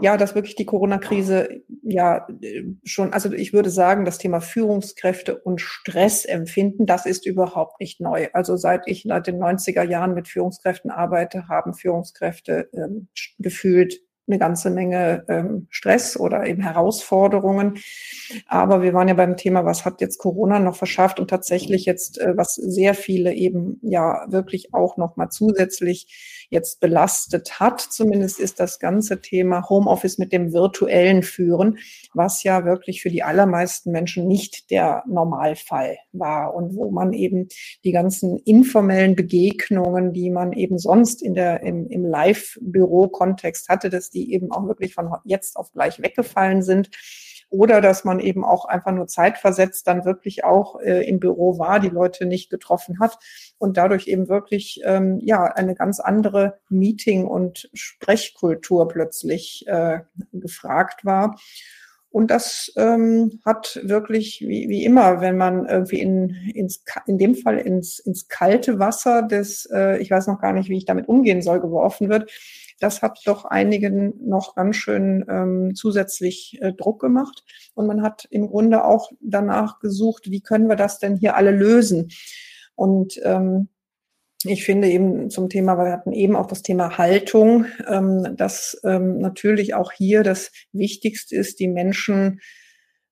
[0.00, 2.26] ja, dass wirklich die Corona-Krise ja
[2.84, 8.28] schon, also ich würde sagen, das Thema Führungskräfte und Stressempfinden, das ist überhaupt nicht neu.
[8.32, 14.38] Also seit ich seit den 90er Jahren mit Führungskräften arbeite, haben Führungskräfte ähm, gefühlt eine
[14.38, 17.78] ganze Menge ähm, Stress oder eben Herausforderungen.
[18.46, 22.20] Aber wir waren ja beim Thema, was hat jetzt Corona noch verschafft und tatsächlich jetzt,
[22.20, 27.80] äh, was sehr viele eben ja wirklich auch noch mal zusätzlich jetzt belastet hat.
[27.80, 31.78] Zumindest ist das ganze Thema Homeoffice mit dem virtuellen Führen,
[32.14, 37.48] was ja wirklich für die allermeisten Menschen nicht der Normalfall war und wo man eben
[37.84, 44.10] die ganzen informellen Begegnungen, die man eben sonst in der, im, im Live-Büro-Kontext hatte, dass
[44.10, 46.88] die eben auch wirklich von jetzt auf gleich weggefallen sind
[47.50, 51.80] oder dass man eben auch einfach nur zeitversetzt dann wirklich auch äh, im Büro war,
[51.80, 53.18] die Leute nicht getroffen hat
[53.58, 60.00] und dadurch eben wirklich ähm, ja eine ganz andere Meeting- und Sprechkultur plötzlich äh,
[60.32, 61.36] gefragt war.
[62.14, 67.34] Und das ähm, hat wirklich, wie, wie immer, wenn man irgendwie in, ins, in dem
[67.34, 71.08] Fall ins, ins kalte Wasser des, äh, ich weiß noch gar nicht, wie ich damit
[71.08, 72.30] umgehen soll, geworfen wird,
[72.78, 77.42] das hat doch einigen noch ganz schön ähm, zusätzlich äh, Druck gemacht.
[77.74, 81.50] Und man hat im Grunde auch danach gesucht, wie können wir das denn hier alle
[81.50, 82.10] lösen?
[82.76, 83.70] Und ähm,
[84.44, 89.18] ich finde eben zum Thema, wir hatten eben auch das Thema Haltung, ähm, dass ähm,
[89.18, 92.40] natürlich auch hier das Wichtigste ist, die Menschen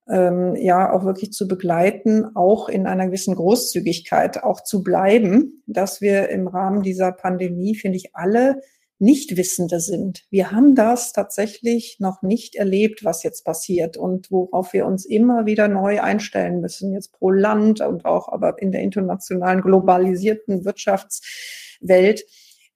[0.09, 6.01] ähm, ja auch wirklich zu begleiten, auch in einer gewissen Großzügigkeit auch zu bleiben, dass
[6.01, 8.61] wir im Rahmen dieser Pandemie, finde ich, alle
[9.02, 10.22] Nichtwissende sind.
[10.30, 15.44] Wir haben das tatsächlich noch nicht erlebt, was jetzt passiert und worauf wir uns immer
[15.44, 22.24] wieder neu einstellen müssen, jetzt pro Land und auch aber in der internationalen globalisierten Wirtschaftswelt.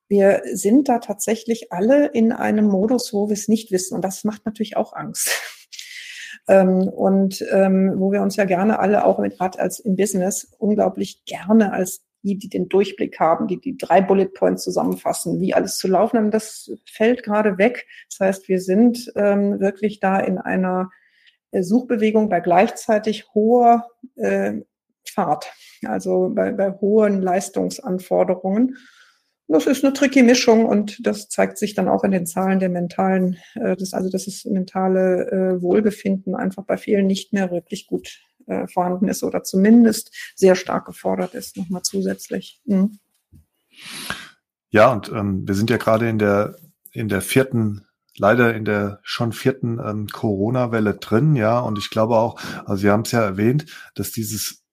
[0.09, 3.95] Wir sind da tatsächlich alle in einem Modus, wo wir es nicht wissen.
[3.95, 5.31] Und das macht natürlich auch Angst.
[6.49, 10.55] Ähm, und ähm, wo wir uns ja gerne alle auch mit gerade als im Business
[10.59, 15.55] unglaublich gerne als die, die den Durchblick haben, die die drei Bullet Points zusammenfassen, wie
[15.55, 17.87] alles zu laufen haben, das fällt gerade weg.
[18.11, 20.91] Das heißt, wir sind ähm, wirklich da in einer
[21.53, 23.87] äh, Suchbewegung bei gleichzeitig hoher
[24.17, 24.55] äh,
[25.09, 25.53] Fahrt,
[25.85, 28.77] also bei, bei hohen Leistungsanforderungen.
[29.49, 32.69] Das ist eine tricky Mischung und das zeigt sich dann auch in den Zahlen der
[32.69, 38.21] mentalen, äh, das, also das mentale äh, Wohlbefinden einfach bei vielen nicht mehr wirklich gut
[38.47, 42.61] äh, vorhanden ist oder zumindest sehr stark gefordert ist, nochmal zusätzlich.
[42.65, 42.99] Mhm.
[44.71, 46.57] Ja, und ähm, wir sind ja gerade in der,
[46.93, 47.87] in der vierten
[48.19, 51.59] leider in der schon vierten ähm, Corona-Welle drin, ja.
[51.59, 54.65] Und ich glaube auch, also Sie haben es ja erwähnt, dass dieses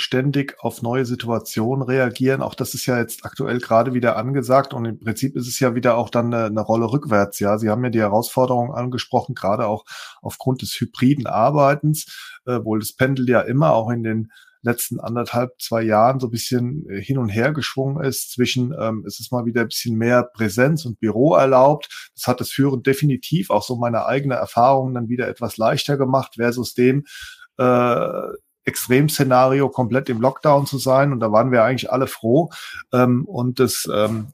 [0.00, 2.42] ständig auf neue Situationen reagieren.
[2.42, 5.74] Auch das ist ja jetzt aktuell gerade wieder angesagt und im Prinzip ist es ja
[5.74, 7.38] wieder auch dann eine, eine Rolle rückwärts.
[7.40, 9.84] Ja, Sie haben ja die Herausforderungen angesprochen, gerade auch
[10.22, 14.30] aufgrund des hybriden Arbeitens, äh, wohl das Pendel ja immer auch in den
[14.62, 19.04] letzten anderthalb, zwei Jahren so ein bisschen äh, hin und her geschwungen ist zwischen, ähm,
[19.06, 22.10] es ist mal wieder ein bisschen mehr Präsenz und Büro erlaubt.
[22.14, 26.34] Das hat das Führen definitiv auch so meine eigene Erfahrung dann wieder etwas leichter gemacht
[26.36, 27.04] versus dem,
[27.58, 28.22] äh,
[28.68, 31.12] Extremszenario komplett im Lockdown zu sein.
[31.12, 32.50] Und da waren wir eigentlich alle froh.
[32.92, 34.28] Ähm, und das ähm,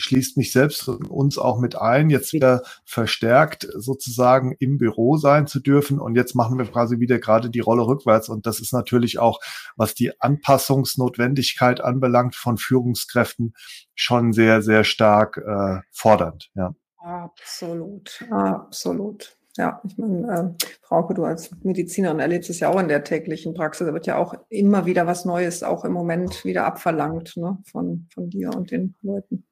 [0.00, 5.46] schließt mich selbst und uns auch mit ein, jetzt wieder verstärkt sozusagen im Büro sein
[5.46, 6.00] zu dürfen.
[6.00, 8.28] Und jetzt machen wir quasi wieder gerade die Rolle rückwärts.
[8.28, 9.40] Und das ist natürlich auch,
[9.76, 13.54] was die Anpassungsnotwendigkeit anbelangt von Führungskräften,
[13.94, 16.50] schon sehr, sehr stark äh, fordernd.
[16.54, 16.74] Ja.
[17.02, 19.36] Absolut, absolut.
[19.56, 23.54] Ja, ich meine, äh, Frauke, du als Medizinerin erlebst es ja auch in der täglichen
[23.54, 23.86] Praxis.
[23.86, 28.06] Da wird ja auch immer wieder was Neues auch im Moment wieder abverlangt ne, von,
[28.12, 29.44] von dir und den Leuten.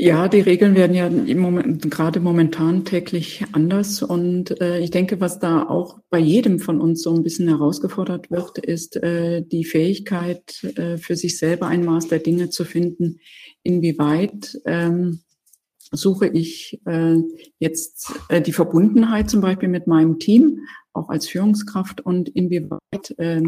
[0.00, 4.02] Ja, die Regeln werden ja im Moment, gerade momentan täglich anders.
[4.02, 8.30] Und äh, ich denke, was da auch bei jedem von uns so ein bisschen herausgefordert
[8.30, 13.18] wird, ist äh, die Fähigkeit, äh, für sich selber ein Maß der Dinge zu finden,
[13.64, 15.22] inwieweit ähm,
[15.92, 17.16] suche ich äh,
[17.58, 20.60] jetzt äh, die Verbundenheit zum Beispiel mit meinem Team,
[20.92, 23.42] auch als Führungskraft und inwieweit äh,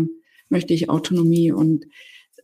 [0.49, 1.87] möchte ich Autonomie und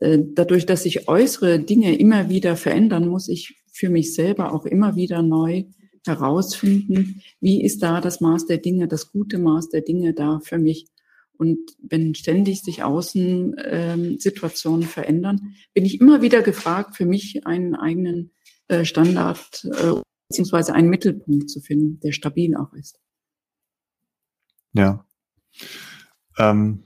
[0.00, 4.66] äh, dadurch, dass sich äußere Dinge immer wieder verändern, muss ich für mich selber auch
[4.66, 5.64] immer wieder neu
[6.06, 10.58] herausfinden, wie ist da das Maß der Dinge, das gute Maß der Dinge da für
[10.58, 10.86] mich.
[11.38, 17.74] Und wenn ständig sich Außen ähm, verändern, bin ich immer wieder gefragt, für mich einen
[17.74, 18.30] eigenen
[18.84, 22.98] Standard äh, beziehungsweise einen Mittelpunkt zu finden, der stabil auch ist.
[24.72, 25.04] Ja.
[26.38, 26.84] Ähm,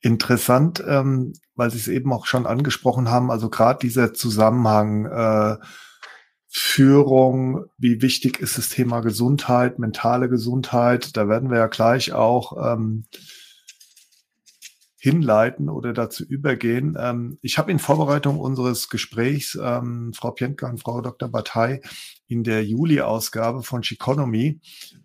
[0.00, 5.56] interessant, ähm, weil Sie es eben auch schon angesprochen haben, also gerade dieser Zusammenhang äh,
[6.48, 12.74] Führung, wie wichtig ist das Thema Gesundheit, mentale Gesundheit, da werden wir ja gleich auch
[12.74, 13.06] ähm,
[15.02, 16.96] hinleiten oder dazu übergehen.
[16.96, 21.28] Ähm, ich habe in Vorbereitung unseres Gesprächs ähm, Frau Pientka und Frau Dr.
[21.28, 21.80] Batei
[22.28, 24.60] in der Juli-Ausgabe von Chiconomy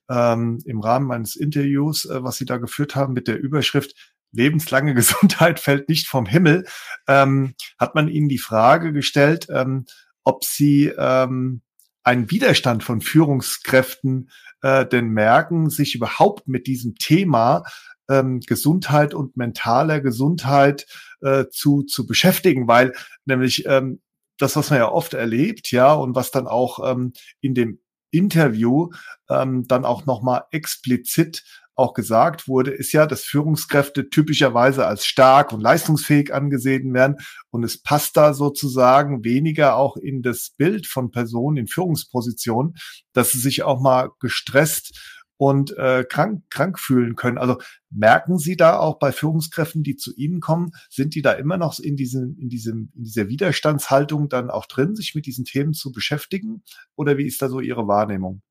[0.07, 3.95] ähm, im Rahmen meines Interviews, äh, was Sie da geführt haben mit der Überschrift
[4.31, 6.67] lebenslange Gesundheit fällt nicht vom Himmel,
[7.07, 9.85] ähm, hat man Ihnen die Frage gestellt, ähm,
[10.23, 11.63] ob Sie ähm,
[12.03, 14.29] einen Widerstand von Führungskräften
[14.61, 17.63] äh, denn merken, sich überhaupt mit diesem Thema
[18.09, 20.85] ähm, Gesundheit und mentaler Gesundheit
[21.21, 22.93] äh, zu, zu beschäftigen, weil
[23.25, 24.01] nämlich ähm,
[24.37, 27.79] das, was man ja oft erlebt, ja, und was dann auch ähm, in dem
[28.11, 28.89] Interview
[29.29, 31.43] ähm, dann auch nochmal explizit
[31.77, 37.17] auch gesagt wurde, ist ja, dass Führungskräfte typischerweise als stark und leistungsfähig angesehen werden.
[37.51, 42.75] Und es passt da sozusagen weniger auch in das Bild von Personen in Führungspositionen,
[43.13, 47.37] dass sie sich auch mal gestresst und äh, krank, krank fühlen können.
[47.37, 47.57] Also
[47.89, 51.79] merken Sie da auch bei Führungskräften, die zu Ihnen kommen, sind die da immer noch
[51.79, 55.91] in diesem, in diesem, in dieser Widerstandshaltung dann auch drin, sich mit diesen Themen zu
[55.91, 56.63] beschäftigen?
[56.95, 58.41] Oder wie ist da so Ihre Wahrnehmung?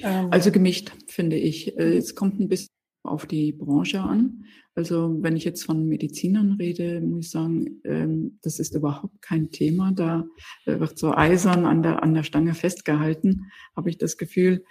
[0.00, 0.28] Ähm.
[0.30, 1.76] Also gemischt, finde ich.
[1.78, 2.73] Äh, es kommt ein bisschen
[3.04, 4.44] auf die Branche an.
[4.74, 9.50] Also wenn ich jetzt von Medizinern rede, muss ich sagen, ähm, das ist überhaupt kein
[9.50, 9.92] Thema.
[9.92, 10.24] Da
[10.64, 14.64] äh, wird so eisern an der, an der Stange festgehalten, habe ich das Gefühl.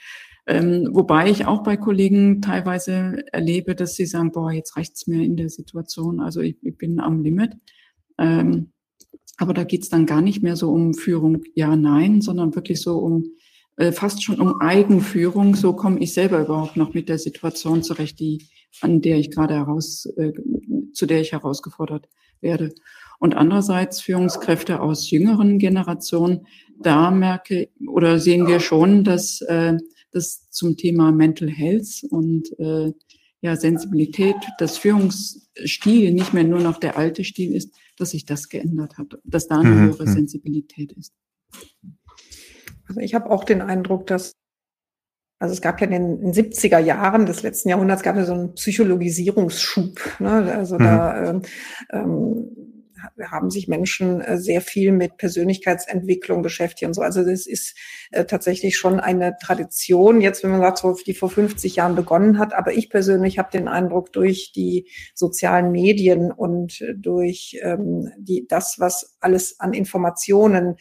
[0.46, 5.24] Ähm, wobei ich auch bei Kollegen teilweise erlebe, dass sie sagen, boah, jetzt reicht's mir
[5.24, 6.20] in der Situation.
[6.20, 7.54] Also ich, ich bin am Limit.
[8.18, 8.74] Ähm,
[9.38, 12.98] aber da geht's dann gar nicht mehr so um Führung, ja, nein, sondern wirklich so
[12.98, 13.26] um
[13.92, 15.56] fast schon um Eigenführung.
[15.56, 18.48] So komme ich selber überhaupt noch mit der Situation zurecht, die,
[18.82, 20.34] an der ich gerade heraus, äh,
[20.94, 22.08] zu der ich herausgefordert
[22.42, 22.74] werde.
[23.20, 26.46] Und andererseits Führungskräfte aus jüngeren Generationen,
[26.78, 29.78] da merke oder sehen wir schon, dass äh,
[30.12, 32.92] das zum Thema Mental Health und äh,
[33.42, 38.50] ja, Sensibilität, das Führungsstil nicht mehr nur noch der alte Stil ist, dass sich das
[38.50, 39.80] geändert hat, dass da eine mhm.
[39.88, 40.14] höhere mhm.
[40.14, 41.14] Sensibilität ist.
[42.88, 44.34] Also ich habe auch den Eindruck, dass
[45.40, 48.54] also es gab ja in den 70er Jahren des letzten Jahrhunderts gab es so einen
[48.54, 50.00] Psychologisierungsschub.
[50.20, 50.54] Ne?
[50.56, 50.84] Also mhm.
[50.84, 51.42] da ähm,
[51.92, 52.74] ähm,
[53.30, 57.02] haben sich Menschen äh, sehr viel mit Persönlichkeitsentwicklung beschäftigt und so.
[57.02, 57.78] Also das ist
[58.12, 62.40] äh, tatsächlich schon eine Tradition, jetzt wenn man sagt, so, die vor 50 Jahren begonnen
[62.40, 62.54] hat.
[62.54, 68.76] Aber ich persönlich habe den Eindruck, durch die sozialen Medien und durch ähm, die, das,
[68.80, 70.78] was alles an Informationen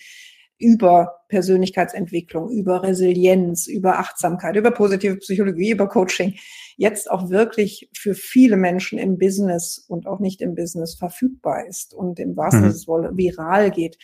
[0.62, 6.35] über Persönlichkeitsentwicklung, über Resilienz, über Achtsamkeit, über positive Psychologie, über Coaching
[6.77, 11.94] jetzt auch wirklich für viele Menschen im Business und auch nicht im Business verfügbar ist
[11.94, 12.72] und im wahrsten mhm.
[12.72, 13.98] Sinne viral geht,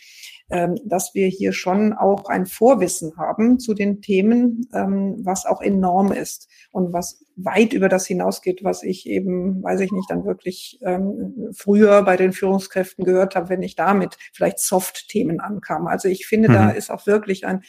[0.49, 6.11] dass wir hier schon auch ein Vorwissen haben zu den Themen, ähm, was auch enorm
[6.11, 10.79] ist und was weit über das hinausgeht, was ich eben, weiß ich nicht, dann wirklich
[10.81, 15.87] ähm, früher bei den Führungskräften gehört habe, wenn ich damit vielleicht Soft-Themen ankam.
[15.87, 16.53] Also ich finde, mhm.
[16.53, 17.61] da ist auch wirklich ein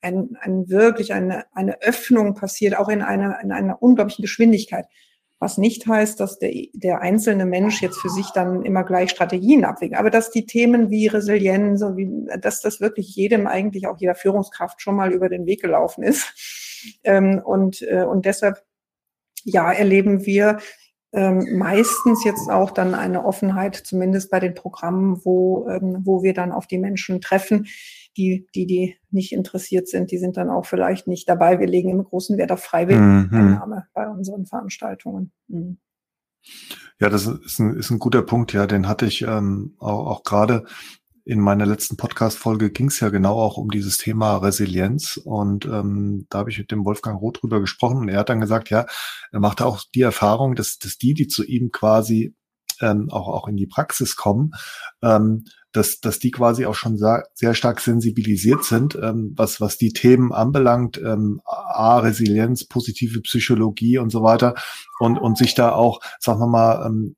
[0.00, 4.86] ein, ein wirklich eine, eine Öffnung passiert, auch in einer, in einer unglaublichen Geschwindigkeit.
[5.40, 9.64] Was nicht heißt, dass der, der einzelne Mensch jetzt für sich dann immer gleich Strategien
[9.64, 14.16] abwägt, aber dass die Themen wie Resilienz, wie, dass das wirklich jedem eigentlich auch jeder
[14.16, 16.98] Führungskraft schon mal über den Weg gelaufen ist.
[17.04, 18.64] Ähm, und, äh, und deshalb,
[19.44, 20.58] ja, erleben wir
[21.12, 26.34] ähm, meistens jetzt auch dann eine Offenheit, zumindest bei den Programmen, wo, ähm, wo wir
[26.34, 27.66] dann auf die Menschen treffen,
[28.18, 31.60] die, die, die nicht interessiert sind, die sind dann auch vielleicht nicht dabei.
[31.60, 33.82] Wir legen im großen Wert auf Freiwilligeneinnahme mhm.
[33.94, 35.32] bei unseren Veranstaltungen.
[35.46, 35.78] Mhm.
[37.00, 40.22] Ja, das ist ein, ist ein guter Punkt, ja, den hatte ich ähm, auch, auch
[40.24, 40.64] gerade
[41.24, 46.26] in meiner letzten Podcast-Folge ging es ja genau auch um dieses Thema Resilienz und ähm,
[46.30, 48.86] da habe ich mit dem Wolfgang Roth drüber gesprochen und er hat dann gesagt, ja,
[49.30, 52.34] er machte auch die Erfahrung, dass, dass die, die zu ihm quasi
[52.80, 54.52] ähm, auch, auch in die Praxis kommen,
[55.02, 59.92] ähm, dass, dass die quasi auch schon sehr, stark sensibilisiert sind, ähm, was, was die
[59.92, 64.54] Themen anbelangt, ähm, A, Resilienz, positive Psychologie und so weiter
[64.98, 67.16] und, und sich da auch, sagen wir mal, ähm,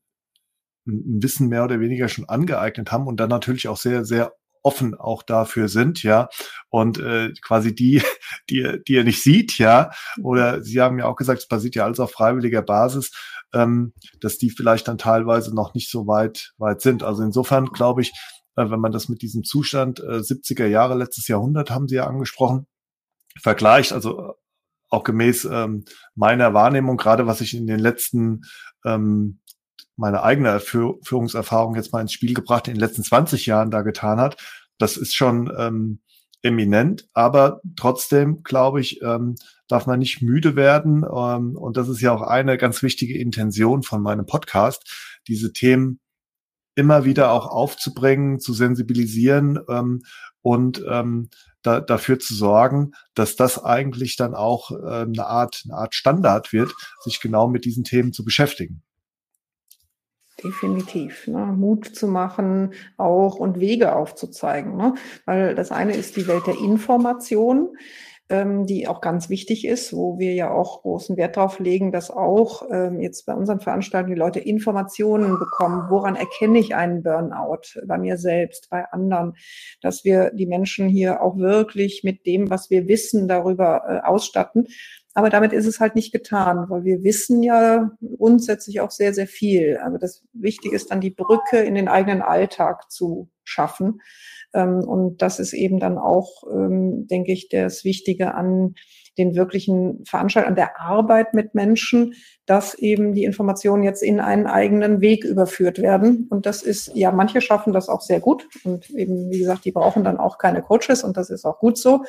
[0.86, 4.94] ein Wissen mehr oder weniger schon angeeignet haben und dann natürlich auch sehr, sehr offen
[4.94, 6.28] auch dafür sind, ja,
[6.68, 8.02] und äh, quasi die,
[8.50, 9.90] die, die er nicht sieht, ja,
[10.22, 13.10] oder Sie haben ja auch gesagt, es basiert ja alles auf freiwilliger Basis,
[13.52, 17.02] ähm, dass die vielleicht dann teilweise noch nicht so weit, weit sind.
[17.02, 18.12] Also insofern glaube ich,
[18.56, 22.06] äh, wenn man das mit diesem Zustand äh, 70er Jahre, letztes Jahrhundert haben Sie ja
[22.06, 22.66] angesprochen,
[23.40, 24.32] vergleicht, also äh,
[24.88, 25.84] auch gemäß ähm,
[26.14, 28.42] meiner Wahrnehmung, gerade was ich in den letzten
[28.84, 29.40] ähm,
[29.96, 34.18] meine eigene Führungserfahrung jetzt mal ins Spiel gebracht, in den letzten 20 Jahren da getan
[34.18, 34.42] hat.
[34.78, 36.00] Das ist schon ähm,
[36.42, 39.36] eminent, aber trotzdem, glaube ich, ähm,
[39.68, 41.04] darf man nicht müde werden.
[41.04, 46.00] Ähm, und das ist ja auch eine ganz wichtige Intention von meinem Podcast, diese Themen
[46.74, 50.02] immer wieder auch aufzubringen, zu sensibilisieren ähm,
[50.40, 51.28] und ähm,
[51.62, 56.52] da, dafür zu sorgen, dass das eigentlich dann auch äh, eine Art eine Art Standard
[56.52, 56.72] wird,
[57.04, 58.82] sich genau mit diesen Themen zu beschäftigen.
[60.42, 61.26] Definitiv.
[61.26, 61.54] Ne?
[61.56, 64.76] Mut zu machen auch und Wege aufzuzeigen.
[64.76, 64.94] Ne?
[65.26, 67.76] Weil das eine ist die Welt der Information.
[68.30, 72.10] ähm, die auch ganz wichtig ist, wo wir ja auch großen Wert darauf legen, dass
[72.10, 77.80] auch ähm, jetzt bei unseren Veranstaltungen die Leute Informationen bekommen, woran erkenne ich einen Burnout
[77.86, 79.34] bei mir selbst, bei anderen,
[79.82, 84.68] dass wir die Menschen hier auch wirklich mit dem, was wir wissen, darüber äh, ausstatten.
[85.14, 89.26] Aber damit ist es halt nicht getan, weil wir wissen ja grundsätzlich auch sehr, sehr
[89.26, 89.78] viel.
[89.84, 94.00] Aber das Wichtige ist dann die Brücke in den eigenen Alltag zu schaffen
[94.52, 98.74] ähm, und das ist eben dann auch, ähm, denke ich, das Wichtige an
[99.18, 102.14] den wirklichen Veranstaltungen, an der Arbeit mit Menschen,
[102.46, 106.26] dass eben die Informationen jetzt in einen eigenen Weg überführt werden.
[106.30, 108.48] Und das ist, ja, manche schaffen das auch sehr gut.
[108.64, 111.76] Und eben, wie gesagt, die brauchen dann auch keine Coaches und das ist auch gut
[111.76, 112.04] so.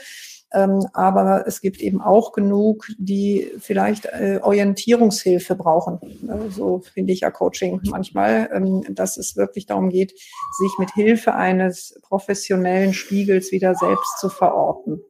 [0.54, 6.00] Ähm, aber es gibt eben auch genug, die vielleicht äh, Orientierungshilfe brauchen.
[6.28, 10.92] Äh, so finde ich ja Coaching manchmal, ähm, dass es wirklich darum geht, sich mit
[10.94, 15.02] Hilfe eines professionellen Spiegels wieder selbst zu verorten.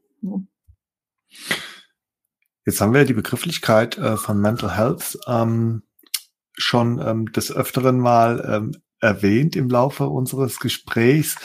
[2.66, 5.82] Jetzt haben wir die Begrifflichkeit äh, von Mental Health ähm,
[6.54, 8.70] schon des Öfteren mal
[9.00, 11.38] erwähnt im Laufe unseres Gesprächs.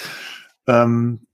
[0.66, 1.26] Ähm,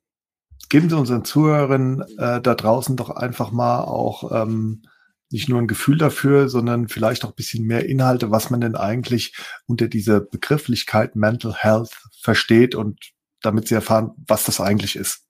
[0.73, 4.85] geben Sie unseren Zuhörern äh, da draußen doch einfach mal auch ähm,
[5.31, 8.75] nicht nur ein Gefühl dafür, sondern vielleicht auch ein bisschen mehr Inhalte, was man denn
[8.75, 11.91] eigentlich unter dieser Begrifflichkeit Mental Health
[12.23, 13.13] versteht und
[13.43, 15.27] damit Sie erfahren, was das eigentlich ist.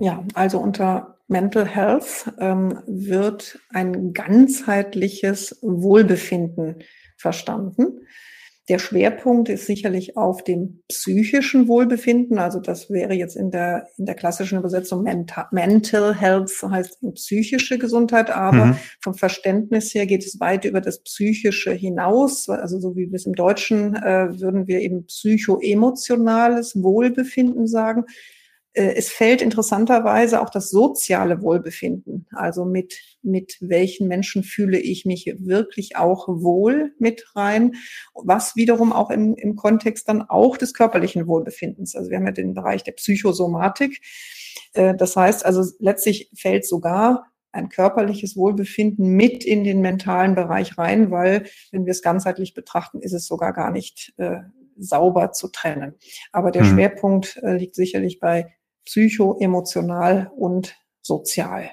[0.00, 6.82] Ja, also unter Mental Health ähm, wird ein ganzheitliches Wohlbefinden
[7.16, 8.00] verstanden.
[8.72, 12.38] Der Schwerpunkt ist sicherlich auf dem psychischen Wohlbefinden.
[12.38, 17.76] Also das wäre jetzt in der, in der klassischen Übersetzung Mental, Mental Health, heißt psychische
[17.76, 18.30] Gesundheit.
[18.30, 18.76] Aber mhm.
[19.02, 22.48] vom Verständnis her geht es weit über das Psychische hinaus.
[22.48, 28.06] Also so wie wir es im Deutschen äh, würden wir eben psychoemotionales Wohlbefinden sagen.
[28.74, 32.26] Äh, es fällt interessanterweise auch das soziale Wohlbefinden.
[32.32, 37.74] Also mit, mit welchen Menschen fühle ich mich wirklich auch wohl mit rein,
[38.14, 41.94] was wiederum auch im, im Kontext dann auch des körperlichen Wohlbefindens.
[41.94, 44.00] Also wir haben ja den Bereich der Psychosomatik.
[44.74, 50.78] Äh, das heißt also letztlich fällt sogar ein körperliches Wohlbefinden mit in den mentalen Bereich
[50.78, 54.38] rein, weil wenn wir es ganzheitlich betrachten, ist es sogar gar nicht äh,
[54.78, 55.94] sauber zu trennen.
[56.32, 56.70] Aber der hm.
[56.70, 58.54] Schwerpunkt äh, liegt sicherlich bei
[58.84, 61.70] psychoemotional und sozial.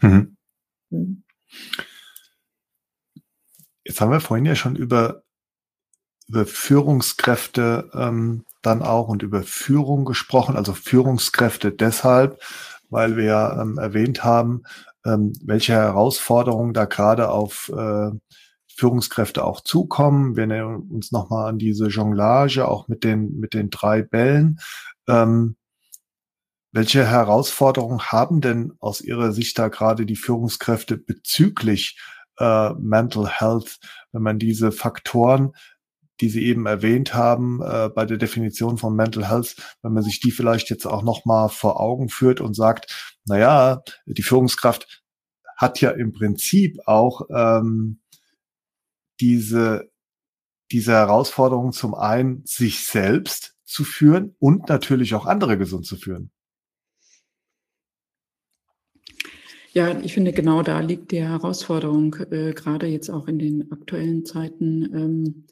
[0.00, 0.36] Mhm.
[0.90, 1.24] Mhm.
[3.84, 5.22] Jetzt haben wir vorhin ja schon über,
[6.28, 12.42] über Führungskräfte ähm, dann auch und über Führung gesprochen, also Führungskräfte deshalb,
[12.90, 14.64] weil wir ja ähm, erwähnt haben,
[15.04, 18.10] ähm, welche Herausforderungen da gerade auf äh,
[18.76, 20.36] Führungskräfte auch zukommen.
[20.36, 24.58] Wir nennen uns nochmal an diese Jonglage, auch mit den, mit den drei Bällen.
[25.08, 25.56] Ähm,
[26.76, 31.98] welche Herausforderungen haben denn aus Ihrer Sicht da gerade die Führungskräfte bezüglich
[32.38, 33.78] äh, Mental Health,
[34.12, 35.52] wenn man diese Faktoren,
[36.20, 40.20] die Sie eben erwähnt haben, äh, bei der Definition von Mental Health, wenn man sich
[40.20, 45.02] die vielleicht jetzt auch nochmal vor Augen führt und sagt, na ja, die Führungskraft
[45.56, 48.00] hat ja im Prinzip auch ähm,
[49.18, 49.90] diese,
[50.70, 56.32] diese Herausforderung zum einen, sich selbst zu führen und natürlich auch andere gesund zu führen.
[59.76, 64.24] Ja, ich finde, genau da liegt die Herausforderung, äh, gerade jetzt auch in den aktuellen
[64.24, 64.84] Zeiten.
[64.94, 65.44] Ähm,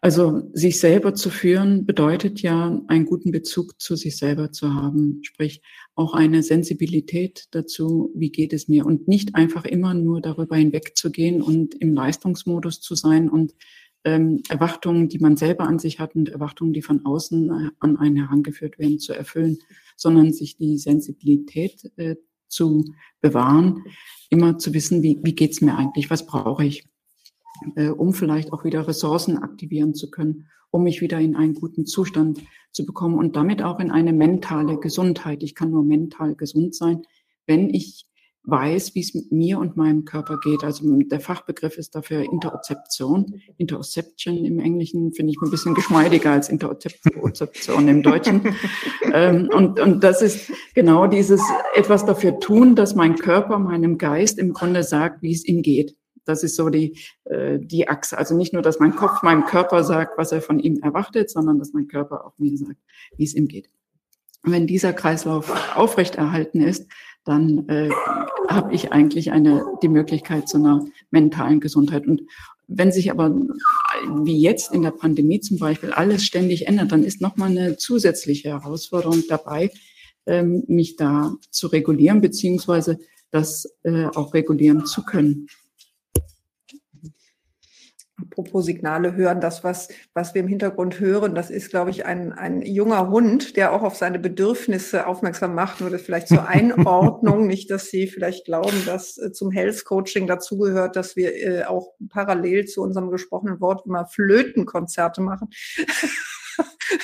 [0.00, 5.20] also sich selber zu führen bedeutet ja, einen guten Bezug zu sich selber zu haben,
[5.22, 5.62] sprich
[5.94, 11.40] auch eine Sensibilität dazu, wie geht es mir und nicht einfach immer nur darüber hinwegzugehen
[11.40, 13.54] und im Leistungsmodus zu sein und
[14.02, 17.96] ähm, Erwartungen, die man selber an sich hat und Erwartungen, die von außen äh, an
[17.96, 19.58] einen herangeführt werden, zu erfüllen,
[19.96, 22.16] sondern sich die Sensibilität äh,
[22.52, 22.84] zu
[23.20, 23.84] bewahren,
[24.30, 26.88] immer zu wissen, wie, wie geht's mir eigentlich, was brauche ich,
[27.76, 31.86] äh, um vielleicht auch wieder Ressourcen aktivieren zu können, um mich wieder in einen guten
[31.86, 32.40] Zustand
[32.72, 35.42] zu bekommen und damit auch in eine mentale Gesundheit.
[35.42, 37.02] Ich kann nur mental gesund sein,
[37.46, 38.06] wenn ich
[38.44, 40.64] weiß, wie es mit mir und meinem Körper geht.
[40.64, 43.40] Also der Fachbegriff ist dafür Interozeption.
[43.56, 48.56] Interozeption im Englischen finde ich ein bisschen geschmeidiger als Interozeption im Deutschen.
[49.12, 51.40] ähm, und, und das ist genau dieses
[51.74, 55.96] etwas dafür tun, dass mein Körper meinem Geist im Grunde sagt, wie es ihm geht.
[56.24, 58.18] Das ist so die, äh, die Achse.
[58.18, 61.58] Also nicht nur, dass mein Kopf meinem Körper sagt, was er von ihm erwartet, sondern
[61.58, 62.78] dass mein Körper auch mir sagt,
[63.16, 63.68] wie es ihm geht.
[64.44, 66.88] Und wenn dieser Kreislauf aufrechterhalten ist,
[67.24, 67.90] dann äh,
[68.48, 72.06] habe ich eigentlich eine, die Möglichkeit zu einer mentalen Gesundheit.
[72.06, 72.22] Und
[72.68, 73.34] wenn sich aber
[74.24, 78.50] wie jetzt in der Pandemie zum Beispiel alles ständig ändert, dann ist nochmal eine zusätzliche
[78.50, 79.70] Herausforderung dabei,
[80.26, 82.98] ähm, mich da zu regulieren, beziehungsweise
[83.30, 85.48] das äh, auch regulieren zu können.
[88.30, 92.32] Apropos Signale hören, das, was, was wir im Hintergrund hören, das ist, glaube ich, ein,
[92.32, 95.80] ein junger Hund, der auch auf seine Bedürfnisse aufmerksam macht.
[95.80, 100.26] Nur das vielleicht zur Einordnung, nicht, dass Sie vielleicht glauben, dass äh, zum Health Coaching
[100.26, 105.50] dazugehört, dass wir äh, auch parallel zu unserem gesprochenen Wort immer Flötenkonzerte machen.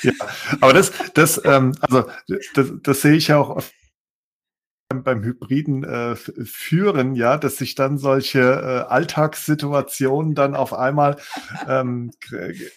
[0.02, 0.12] ja,
[0.60, 2.04] aber das, das, ähm, also
[2.54, 3.62] das, das sehe ich ja auch
[4.88, 11.16] beim hybriden äh, Führen, ja, dass sich dann solche äh, Alltagssituationen dann auf einmal
[11.68, 12.10] ähm,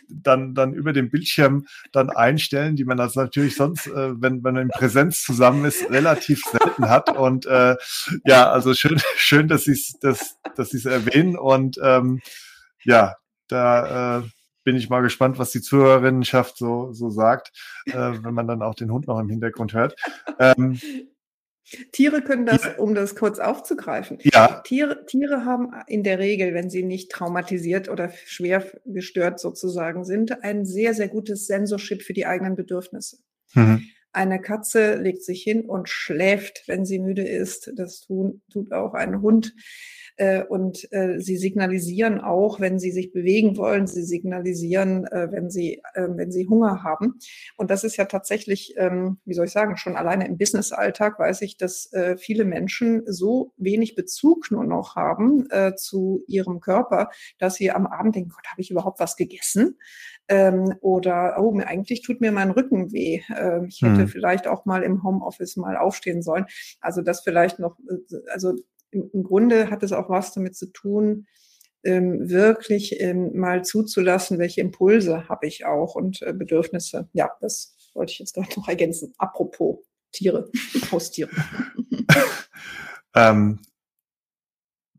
[0.09, 4.55] dann dann über dem Bildschirm dann einstellen, die man das natürlich sonst, äh, wenn wenn
[4.55, 7.15] man in Präsenz zusammen ist, relativ selten hat.
[7.15, 7.77] Und äh,
[8.25, 12.19] ja, also schön schön, dass Sie dass dass es erwähnen und ähm,
[12.83, 13.15] ja,
[13.47, 14.23] da äh,
[14.65, 17.51] bin ich mal gespannt, was die Zuhörerinnenschaft so, so sagt,
[17.85, 19.95] äh, wenn man dann auch den Hund noch im Hintergrund hört.
[20.39, 20.79] Ähm,
[21.91, 22.75] Tiere können das, ja.
[22.77, 24.17] um das kurz aufzugreifen.
[24.21, 24.61] Ja.
[24.63, 30.43] Tiere, Tiere haben in der Regel, wenn sie nicht traumatisiert oder schwer gestört sozusagen sind,
[30.43, 33.17] ein sehr, sehr gutes Sensorship für die eigenen Bedürfnisse.
[33.53, 33.83] Mhm.
[34.13, 37.71] Eine Katze legt sich hin und schläft, wenn sie müde ist.
[37.75, 39.53] Das tun, tut auch ein Hund.
[40.21, 45.49] Äh, und äh, sie signalisieren auch, wenn sie sich bewegen wollen, sie signalisieren, äh, wenn
[45.49, 47.15] sie, äh, wenn sie Hunger haben.
[47.57, 51.41] Und das ist ja tatsächlich, ähm, wie soll ich sagen, schon alleine im Business-Alltag weiß
[51.41, 57.09] ich, dass äh, viele Menschen so wenig Bezug nur noch haben äh, zu ihrem Körper,
[57.39, 59.79] dass sie am Abend denken, Gott, habe ich überhaupt was gegessen?
[60.27, 63.21] Ähm, oder, oh, eigentlich tut mir mein Rücken weh.
[63.35, 64.07] Ähm, ich hätte hm.
[64.07, 66.45] vielleicht auch mal im Homeoffice mal aufstehen sollen.
[66.79, 68.53] Also das vielleicht noch, äh, also
[68.91, 71.27] im, Grunde hat es auch was damit zu tun,
[71.83, 77.09] ähm, wirklich ähm, mal zuzulassen, welche Impulse habe ich auch und äh, Bedürfnisse.
[77.13, 79.13] Ja, das wollte ich jetzt gerade noch ergänzen.
[79.17, 79.79] Apropos
[80.11, 80.49] Tiere,
[80.91, 81.31] Haustiere.
[83.15, 83.59] ähm,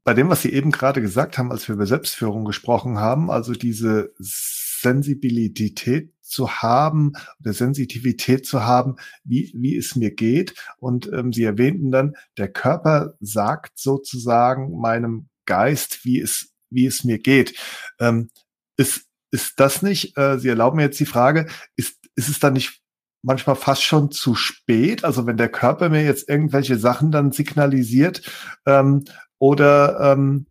[0.05, 3.53] bei dem, was Sie eben gerade gesagt haben, als wir über Selbstführung gesprochen haben, also
[3.53, 10.55] diese Sensibilität zu haben, oder Sensitivität zu haben, wie, wie es mir geht.
[10.79, 17.05] Und ähm, Sie erwähnten dann, der Körper sagt sozusagen meinem Geist, wie es, wie es
[17.05, 17.59] mir geht.
[18.01, 18.31] Ähm,
[18.77, 22.55] ist, ist das nicht, äh, Sie erlauben mir jetzt die Frage, ist, ist es dann
[22.55, 22.81] nicht
[23.23, 25.05] manchmal fast schon zu spät?
[25.05, 28.23] Also wenn der Körper mir jetzt irgendwelche Sachen dann signalisiert,
[28.67, 29.05] ähm,
[29.39, 30.47] oder ähm,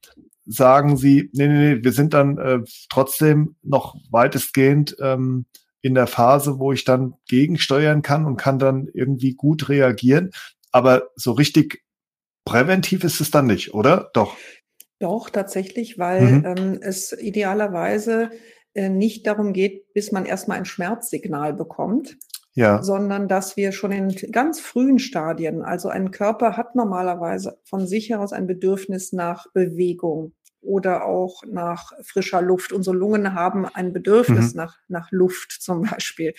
[0.45, 2.59] sagen Sie, nee, nee, nee, wir sind dann äh,
[2.89, 5.45] trotzdem noch weitestgehend ähm,
[5.81, 10.31] in der Phase, wo ich dann gegensteuern kann und kann dann irgendwie gut reagieren.
[10.71, 11.83] Aber so richtig
[12.45, 14.09] präventiv ist es dann nicht, oder?
[14.13, 14.35] Doch.
[14.99, 16.45] Doch, tatsächlich, weil mhm.
[16.45, 18.29] ähm, es idealerweise
[18.73, 22.17] äh, nicht darum geht, bis man erstmal ein Schmerzsignal bekommt,
[22.53, 22.83] ja.
[22.83, 28.09] sondern dass wir schon in ganz frühen Stadien, also ein Körper hat normalerweise von sich
[28.09, 32.71] heraus ein Bedürfnis nach Bewegung oder auch nach frischer Luft.
[32.71, 34.57] Unsere Lungen haben ein Bedürfnis mhm.
[34.57, 36.33] nach, nach Luft zum Beispiel.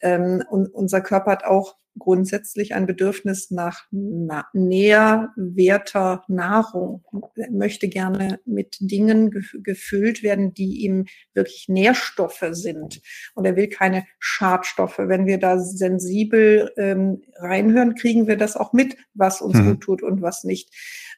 [0.00, 7.04] Ähm, und unser Körper hat auch grundsätzlich ein Bedürfnis nach na nährwerter Nahrung.
[7.36, 13.00] Er möchte gerne mit Dingen gef gefüllt werden, die ihm wirklich Nährstoffe sind.
[13.34, 14.98] Und er will keine Schadstoffe.
[14.98, 19.70] Wenn wir da sensibel ähm, reinhören, kriegen wir das auch mit, was uns mhm.
[19.70, 20.70] gut tut und was nicht.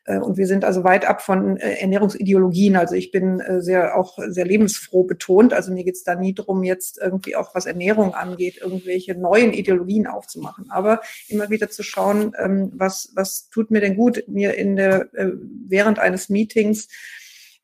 [0.07, 2.77] Äh, und wir sind also weit ab von äh, Ernährungsideologien.
[2.77, 5.53] Also ich bin äh, sehr auch sehr lebensfroh betont.
[5.53, 9.53] Also mir geht es da nie drum, jetzt irgendwie auch was Ernährung angeht, irgendwelche neuen
[9.53, 10.66] Ideologien aufzumachen.
[10.71, 15.09] Aber immer wieder zu schauen, ähm, was, was tut mir denn gut, mir in der
[15.13, 16.89] während eines Meetings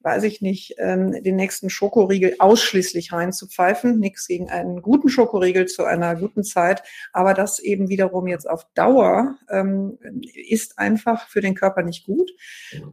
[0.02, 3.98] weiß ich nicht, ähm, den nächsten Schokoriegel ausschließlich reinzupfeifen.
[3.98, 6.82] Nichts gegen einen guten Schokoriegel zu einer guten Zeit,
[7.12, 9.98] aber das eben wiederum jetzt auf Dauer ähm,
[10.34, 12.30] ist einfach für den Körper nicht gut.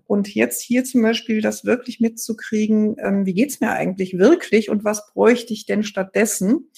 [0.06, 4.84] Und jetzt hier zum Beispiel das wirklich mitzukriegen, ähm, wie geht's mir eigentlich wirklich und
[4.84, 6.70] was bräuchte ich denn stattdessen?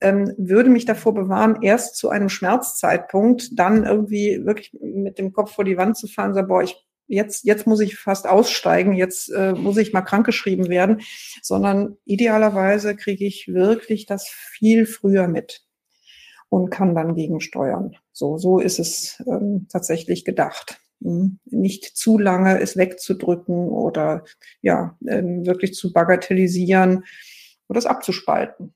[0.00, 5.54] Ähm, würde mich davor bewahren, erst zu einem Schmerzzeitpunkt dann irgendwie wirklich mit dem Kopf
[5.54, 6.76] vor die Wand zu fahren, so, boah, ich
[7.10, 11.00] jetzt, jetzt muss ich fast aussteigen, jetzt äh, muss ich mal krankgeschrieben werden,
[11.42, 15.66] sondern idealerweise kriege ich wirklich das viel früher mit
[16.48, 17.96] und kann dann gegensteuern.
[18.12, 20.80] So, so ist es ähm, tatsächlich gedacht.
[21.02, 21.40] Hm.
[21.46, 24.24] Nicht zu lange es wegzudrücken oder
[24.62, 27.04] ja, ähm, wirklich zu bagatellisieren
[27.68, 28.74] oder es abzuspalten.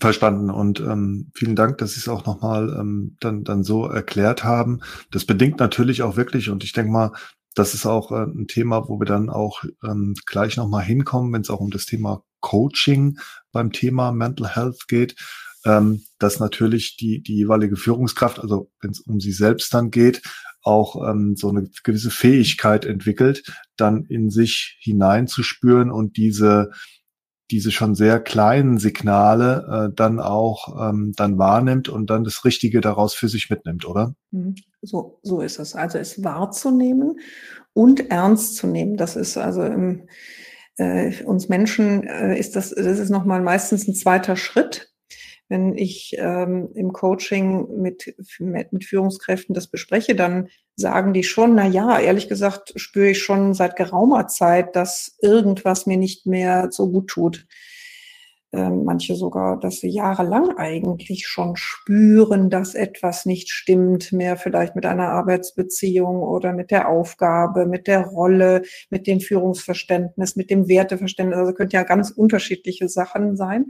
[0.00, 4.44] Verstanden und ähm, vielen Dank, dass Sie es auch nochmal ähm, dann, dann so erklärt
[4.44, 4.80] haben.
[5.10, 7.12] Das bedingt natürlich auch wirklich, und ich denke mal,
[7.54, 11.42] das ist auch äh, ein Thema, wo wir dann auch ähm, gleich nochmal hinkommen, wenn
[11.42, 13.18] es auch um das Thema Coaching
[13.52, 15.14] beim Thema Mental Health geht.
[15.64, 20.22] ähm, dass natürlich die, die jeweilige Führungskraft, also wenn es um sie selbst dann geht,
[20.62, 23.42] auch ähm, so eine gewisse Fähigkeit entwickelt,
[23.76, 26.70] dann in sich hineinzuspüren und diese
[27.50, 32.80] diese schon sehr kleinen Signale äh, dann auch ähm, dann wahrnimmt und dann das Richtige
[32.80, 34.14] daraus für sich mitnimmt, oder?
[34.30, 34.54] Mhm.
[34.82, 35.74] So, so ist es.
[35.74, 37.18] Also es wahrzunehmen
[37.72, 38.96] und ernst zu nehmen.
[38.96, 40.08] Das ist also im,
[40.76, 44.93] äh, uns Menschen äh, ist das, das ist nochmal meistens ein zweiter Schritt
[45.54, 51.64] wenn ich ähm, im Coaching mit, mit Führungskräften das bespreche, dann sagen die schon, na
[51.64, 56.90] ja, ehrlich gesagt spüre ich schon seit geraumer Zeit, dass irgendwas mir nicht mehr so
[56.90, 57.46] gut tut.
[58.52, 64.74] Ähm, manche sogar, dass sie jahrelang eigentlich schon spüren, dass etwas nicht stimmt, mehr vielleicht
[64.74, 70.66] mit einer Arbeitsbeziehung oder mit der Aufgabe, mit der Rolle, mit dem Führungsverständnis, mit dem
[70.66, 71.38] Werteverständnis.
[71.38, 73.66] Also könnte ja ganz unterschiedliche Sachen sein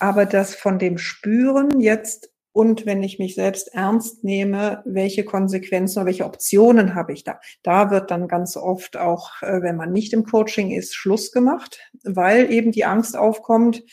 [0.00, 5.98] aber das von dem Spüren jetzt und wenn ich mich selbst ernst nehme, welche Konsequenzen
[5.98, 7.40] oder welche Optionen habe ich da?
[7.62, 11.80] Da wird dann ganz oft auch, äh, wenn man nicht im Coaching ist, Schluss gemacht,
[12.02, 13.84] weil eben die Angst aufkommt,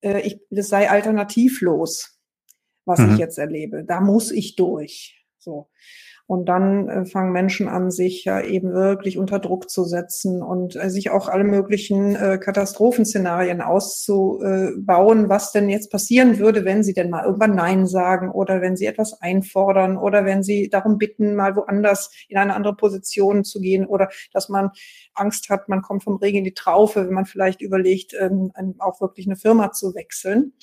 [0.00, 2.18] äh, ich, das sei alternativlos,
[2.84, 3.12] was mhm.
[3.12, 3.84] ich jetzt erlebe.
[3.84, 5.24] Da muss ich durch.
[5.38, 5.70] So.
[6.32, 10.76] Und dann äh, fangen Menschen an, sich ja eben wirklich unter Druck zu setzen und
[10.76, 16.94] äh, sich auch alle möglichen äh, Katastrophenszenarien auszubauen, was denn jetzt passieren würde, wenn sie
[16.94, 21.34] denn mal irgendwann Nein sagen oder wenn sie etwas einfordern oder wenn sie darum bitten,
[21.34, 24.70] mal woanders in eine andere Position zu gehen oder dass man
[25.12, 29.02] Angst hat, man kommt vom Regen in die Traufe, wenn man vielleicht überlegt, ähm, auch
[29.02, 30.54] wirklich eine Firma zu wechseln.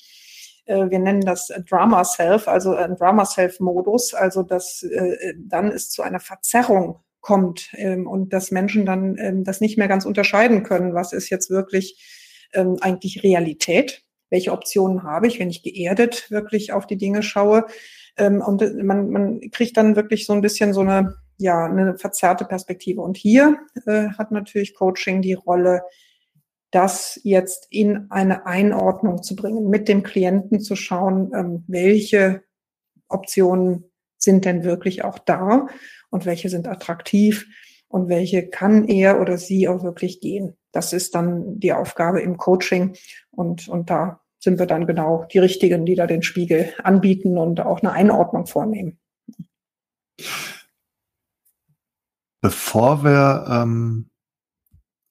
[0.69, 5.71] Äh, wir nennen das Drama Self, also ein Drama Self Modus, also dass äh, dann
[5.71, 10.05] es zu einer Verzerrung kommt ähm, und dass Menschen dann ähm, das nicht mehr ganz
[10.05, 15.63] unterscheiden können, was ist jetzt wirklich ähm, eigentlich Realität, welche Optionen habe ich, wenn ich
[15.63, 17.65] geerdet wirklich auf die Dinge schaue.
[18.17, 23.01] und man, man kriegt dann wirklich so ein bisschen so eine, ja, eine verzerrte Perspektive.
[23.01, 23.57] Und hier
[23.87, 25.81] äh, hat natürlich Coaching die Rolle,
[26.71, 32.43] das jetzt in eine Einordnung zu bringen, mit dem Klienten zu schauen, ähm, welche
[33.07, 33.85] Optionen
[34.17, 35.67] sind denn wirklich auch da
[36.09, 37.47] und welche sind attraktiv
[37.87, 40.55] und welche kann er oder sie auch wirklich gehen.
[40.71, 42.95] Das ist dann die Aufgabe im Coaching
[43.31, 47.59] und, und da sind wir dann genau die Richtigen, die da den Spiegel anbieten und
[47.59, 48.99] auch eine Einordnung vornehmen.
[52.41, 54.09] Bevor wir ähm,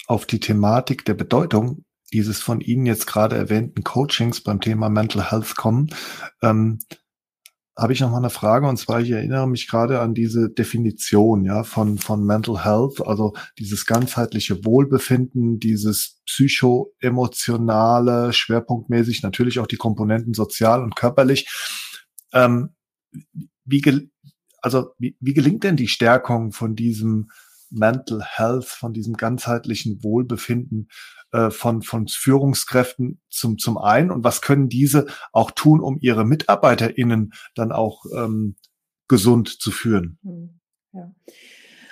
[0.08, 5.30] auf die Thematik der Bedeutung dieses von Ihnen jetzt gerade erwähnten Coachings beim Thema Mental
[5.30, 5.90] Health kommen,
[6.42, 6.80] ähm,
[7.76, 11.44] habe ich noch mal eine Frage und zwar ich erinnere mich gerade an diese Definition
[11.44, 19.76] ja von von Mental Health, also dieses ganzheitliche Wohlbefinden, dieses psychoemotionale, schwerpunktmäßig natürlich auch die
[19.76, 21.48] Komponenten sozial und körperlich.
[22.32, 22.70] Ähm,
[23.64, 24.10] wie
[24.60, 27.28] also wie, wie gelingt denn die Stärkung von diesem
[27.70, 30.88] Mental Health, von diesem ganzheitlichen Wohlbefinden
[31.32, 36.24] äh, von, von Führungskräften zum, zum einen und was können diese auch tun, um ihre
[36.24, 38.56] MitarbeiterInnen dann auch ähm,
[39.08, 40.18] gesund zu führen?
[40.22, 40.60] Hm,
[40.92, 41.12] ja.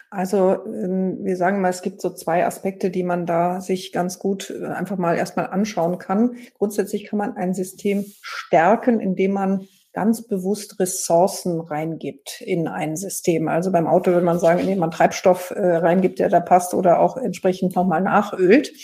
[0.08, 4.18] Also ähm, wir sagen mal, es gibt so zwei Aspekte, die man da sich ganz
[4.18, 6.36] gut äh, einfach mal erstmal anschauen kann.
[6.54, 13.49] Grundsätzlich kann man ein System stärken, indem man ganz bewusst Ressourcen reingibt in ein System.
[13.49, 17.01] Also beim Auto würde man sagen, indem man Treibstoff äh, reingibt, der da passt oder
[17.01, 18.74] auch entsprechend nochmal nachölt.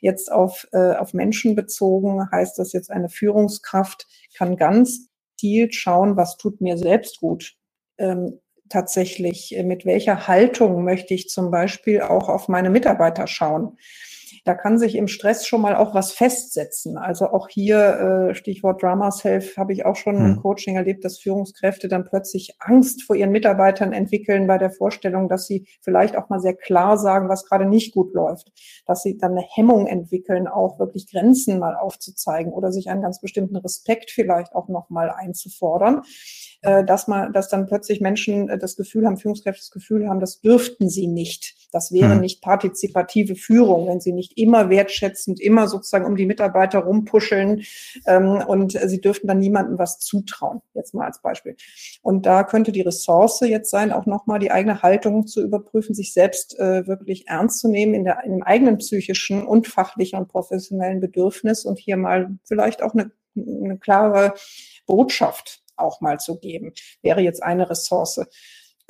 [0.00, 4.06] Jetzt auf, äh, auf Menschen bezogen heißt das jetzt eine Führungskraft
[4.38, 5.08] kann ganz
[5.38, 7.54] viel schauen, was tut mir selbst gut.
[7.98, 8.38] Ähm,
[8.68, 13.78] tatsächlich, äh, mit welcher Haltung möchte ich zum Beispiel auch auf meine Mitarbeiter schauen.
[14.44, 16.98] Da kann sich im Stress schon mal auch was festsetzen.
[16.98, 20.26] Also auch hier äh, Stichwort Drama Self habe ich auch schon hm.
[20.26, 25.28] im Coaching erlebt, dass Führungskräfte dann plötzlich Angst vor ihren Mitarbeitern entwickeln bei der Vorstellung,
[25.28, 28.52] dass sie vielleicht auch mal sehr klar sagen, was gerade nicht gut läuft,
[28.86, 33.20] dass sie dann eine Hemmung entwickeln, auch wirklich Grenzen mal aufzuzeigen oder sich einen ganz
[33.20, 36.02] bestimmten Respekt vielleicht auch noch mal einzufordern
[36.62, 40.20] äh, dass man, dass dann plötzlich Menschen äh, das Gefühl haben, Führungskräfte das Gefühl haben,
[40.20, 41.56] das dürften sie nicht.
[41.72, 42.20] Das wäre hm.
[42.20, 47.62] nicht partizipative Führung, wenn sie nicht immer wertschätzend, immer sozusagen um die Mitarbeiter rumpuscheln
[48.06, 50.60] ähm, und sie dürften dann niemandem was zutrauen.
[50.74, 51.56] Jetzt mal als Beispiel.
[52.02, 56.12] Und da könnte die Ressource jetzt sein, auch nochmal die eigene Haltung zu überprüfen, sich
[56.12, 60.28] selbst äh, wirklich ernst zu nehmen in, der, in dem eigenen psychischen und fachlichen und
[60.28, 64.34] professionellen Bedürfnis und hier mal vielleicht auch eine, eine klare
[64.86, 66.72] Botschaft auch mal zu geben,
[67.02, 68.20] wäre jetzt eine Ressource.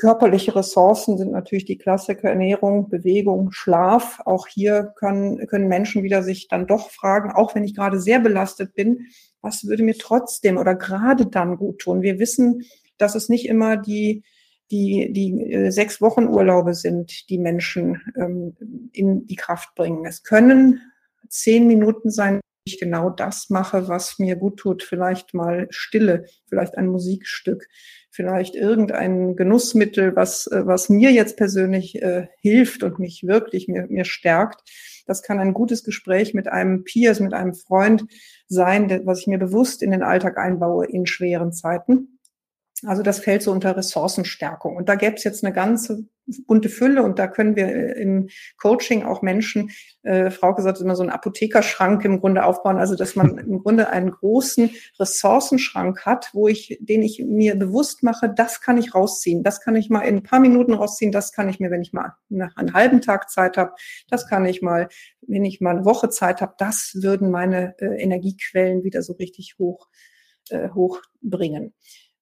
[0.02, 4.20] Körperliche Ressourcen sind natürlich die Klassiker Ernährung, Bewegung, Schlaf.
[4.24, 8.18] Auch hier können, können Menschen wieder sich dann doch fragen, auch wenn ich gerade sehr
[8.18, 9.06] belastet bin,
[9.42, 12.02] was würde mir trotzdem oder gerade dann gut tun?
[12.02, 12.64] Wir wissen,
[12.98, 14.24] dass es nicht immer die,
[14.72, 18.56] die, die äh, sechs Wochen Urlaube sind, die Menschen ähm,
[18.92, 20.04] in die Kraft bringen.
[20.04, 20.80] Es können
[21.28, 24.82] zehn Minuten sein, ich genau das mache, was mir gut tut.
[24.82, 27.68] Vielleicht mal Stille, vielleicht ein Musikstück,
[28.10, 33.86] vielleicht irgendein Genussmittel, was, äh, was mir jetzt persönlich äh, hilft und mich wirklich mir,
[33.88, 34.62] mir stärkt.
[35.06, 38.04] Das kann ein gutes Gespräch mit einem Peers, mit einem Freund
[38.46, 42.20] sein, was ich mir bewusst in den Alltag einbaue in schweren Zeiten.
[42.84, 44.76] Also das fällt so unter Ressourcenstärkung.
[44.76, 46.04] Und da gäbe es jetzt eine ganze
[46.46, 48.28] bunte Fülle und da können wir äh, im
[48.60, 49.70] Coaching auch Menschen,
[50.02, 53.90] äh, Frau gesagt, immer so einen Apothekerschrank im Grunde aufbauen, also dass man im Grunde
[53.90, 59.42] einen großen Ressourcenschrank hat, wo ich, den ich mir bewusst mache, das kann ich rausziehen,
[59.42, 61.92] das kann ich mal in ein paar Minuten rausziehen, das kann ich mir, wenn ich
[61.92, 63.72] mal einen halben Tag Zeit habe,
[64.08, 64.88] das kann ich mal,
[65.22, 69.56] wenn ich mal eine Woche Zeit habe, das würden meine äh, Energiequellen wieder so richtig
[69.58, 69.88] hoch
[70.50, 71.74] äh, hochbringen.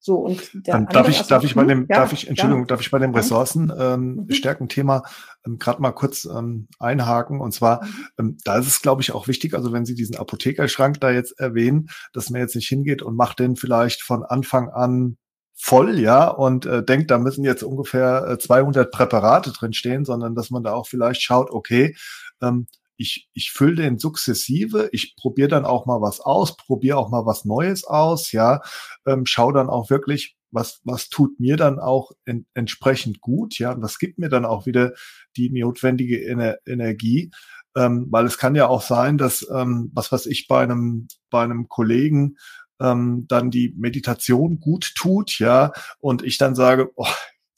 [0.02, 2.68] So, und der ähm, darf ich, darf ich bei dem, ja, darf ich, Entschuldigung, ja.
[2.68, 5.02] darf ich bei dem Ressourcen ähm, mhm.
[5.46, 7.40] Ähm, gerade mal kurz ähm, einhaken?
[7.42, 8.06] Und zwar, mhm.
[8.18, 11.38] ähm, da ist es, glaube ich, auch wichtig, also wenn Sie diesen Apothekerschrank da jetzt
[11.38, 15.18] erwähnen, dass man jetzt nicht hingeht und macht den vielleicht von Anfang an
[15.54, 20.34] voll, ja, und äh, denkt, da müssen jetzt ungefähr äh, 200 Präparate drin stehen, sondern
[20.34, 21.94] dass man da auch vielleicht schaut, okay,
[22.40, 22.66] ähm,
[23.00, 27.24] ich, ich fülle den sukzessive, ich probiere dann auch mal was aus, probiere auch mal
[27.24, 28.60] was Neues aus, ja,
[29.06, 33.74] ähm, schau dann auch wirklich, was, was tut mir dann auch in, entsprechend gut, ja,
[33.80, 34.92] was gibt mir dann auch wieder
[35.36, 37.30] die notwendige Ener Energie,
[37.74, 41.42] ähm, weil es kann ja auch sein, dass, ähm, was weiß ich, bei einem, bei
[41.42, 42.36] einem Kollegen
[42.82, 47.06] ähm, dann die Meditation gut tut, ja, und ich dann sage, oh,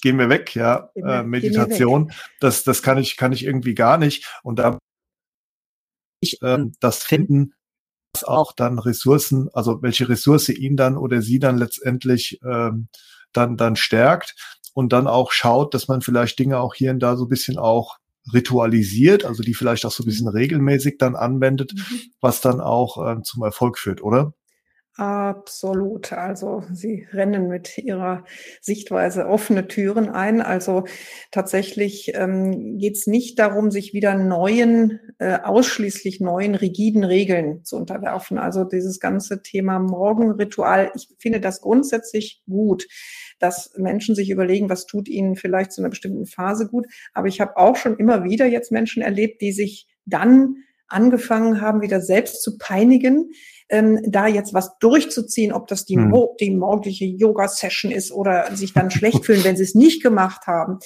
[0.02, 4.28] geh mir weg, ja, äh, Meditation, das, das kann ich, kann ich irgendwie gar nicht.
[4.44, 4.78] Und da
[6.42, 7.54] äh, das finden,
[8.12, 12.88] was auch dann Ressourcen, also welche Ressource ihn dann oder sie dann letztendlich ähm,
[13.32, 14.34] dann, dann stärkt
[14.74, 17.58] und dann auch schaut, dass man vielleicht Dinge auch hier und da so ein bisschen
[17.58, 17.98] auch
[18.32, 20.36] ritualisiert, also die vielleicht auch so ein bisschen mhm.
[20.36, 22.00] regelmäßig dann anwendet, mhm.
[22.20, 24.34] was dann auch äh, zum Erfolg führt, oder?
[24.96, 26.12] Absolut.
[26.12, 28.24] Also Sie rennen mit Ihrer
[28.60, 30.42] Sichtweise offene Türen ein.
[30.42, 30.84] Also
[31.30, 37.76] tatsächlich ähm, geht es nicht darum, sich wieder neuen, äh, ausschließlich neuen, rigiden Regeln zu
[37.76, 38.36] unterwerfen.
[38.36, 42.86] Also dieses ganze Thema Morgenritual, ich finde das grundsätzlich gut
[43.38, 46.86] dass Menschen sich überlegen, was tut ihnen vielleicht zu einer bestimmten Phase gut.
[47.12, 51.82] Aber ich habe auch schon immer wieder jetzt Menschen erlebt, die sich dann angefangen haben,
[51.82, 53.32] wieder selbst zu peinigen,
[53.72, 56.14] ähm, da jetzt was durchzuziehen, ob das die, hm.
[56.38, 60.78] die morgendliche Yoga-Session ist oder sich dann schlecht fühlen, wenn sie es nicht gemacht haben.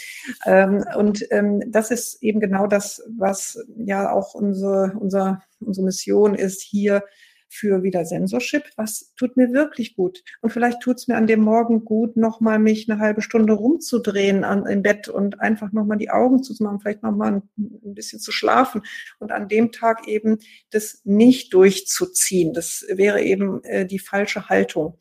[0.47, 6.37] Ähm, und ähm, das ist eben genau das, was ja auch unsere, unser, unsere Mission
[6.37, 7.03] ist, hier
[7.49, 8.65] für wieder Sensorship.
[8.77, 10.23] Was tut mir wirklich gut?
[10.41, 14.45] Und vielleicht tut es mir an dem Morgen gut, nochmal mich eine halbe Stunde rumzudrehen
[14.45, 18.21] an, im Bett und einfach nochmal die Augen zu machen, vielleicht nochmal ein, ein bisschen
[18.21, 18.83] zu schlafen
[19.19, 20.39] und an dem Tag eben
[20.71, 22.53] das nicht durchzuziehen.
[22.53, 24.97] Das wäre eben äh, die falsche Haltung.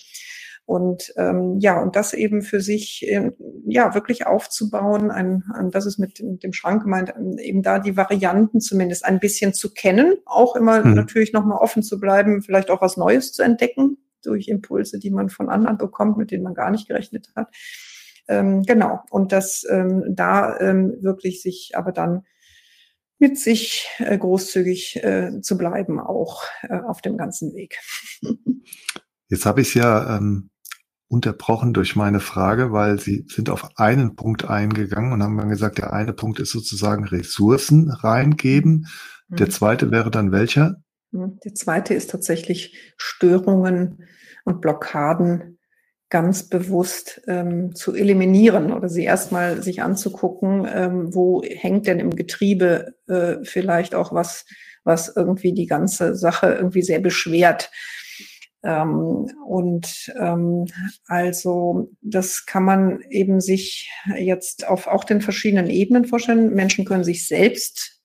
[0.65, 3.31] Und ähm, ja, und das eben für sich äh,
[3.67, 7.95] ja wirklich aufzubauen, ein, ein, das ist mit, mit dem Schrank gemeint, eben da die
[7.95, 10.95] Varianten zumindest ein bisschen zu kennen, auch immer mhm.
[10.95, 15.29] natürlich nochmal offen zu bleiben, vielleicht auch was Neues zu entdecken durch Impulse, die man
[15.29, 17.49] von anderen bekommt, mit denen man gar nicht gerechnet hat.
[18.27, 19.01] Ähm, genau.
[19.11, 22.23] Und das ähm, da ähm, wirklich sich aber dann
[23.19, 27.79] mit sich äh, großzügig äh, zu bleiben, auch äh, auf dem ganzen Weg.
[29.29, 30.49] Jetzt habe ich ja ähm,
[31.15, 35.77] unterbrochen durch meine Frage, weil Sie sind auf einen Punkt eingegangen und haben dann gesagt,
[35.77, 38.87] der eine Punkt ist sozusagen Ressourcen reingeben.
[39.29, 39.35] Mhm.
[39.37, 40.75] Der zweite wäre dann welcher?
[41.11, 41.39] Mhm.
[41.45, 44.05] Der zweite ist tatsächlich Störungen
[44.43, 45.57] und Blockaden
[46.09, 52.11] ganz bewusst ähm, zu eliminieren oder sie erstmal sich anzugucken, ähm, wo hängt denn im
[52.11, 54.45] Getriebe äh, vielleicht auch was,
[54.83, 57.71] was irgendwie die ganze Sache irgendwie sehr beschwert.
[58.65, 60.65] Ähm, und ähm,
[61.05, 66.53] also das kann man eben sich jetzt auf auch den verschiedenen Ebenen vorstellen.
[66.53, 68.01] Menschen können sich selbst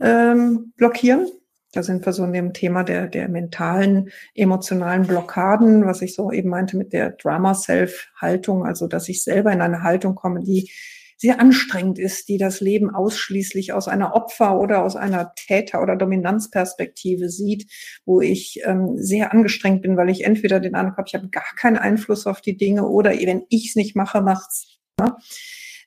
[0.00, 1.28] ähm, blockieren.
[1.72, 6.32] Da sind wir so in dem Thema der, der mentalen, emotionalen Blockaden, was ich so
[6.32, 10.70] eben meinte mit der Drama-Self-Haltung, also dass ich selber in eine Haltung komme, die
[11.16, 15.96] sehr anstrengend ist, die das Leben ausschließlich aus einer Opfer- oder aus einer Täter- oder
[15.96, 17.70] Dominanzperspektive sieht,
[18.04, 21.54] wo ich ähm, sehr angestrengt bin, weil ich entweder den Eindruck habe, ich habe gar
[21.56, 24.78] keinen Einfluss auf die Dinge oder wenn ich es nicht mache, macht's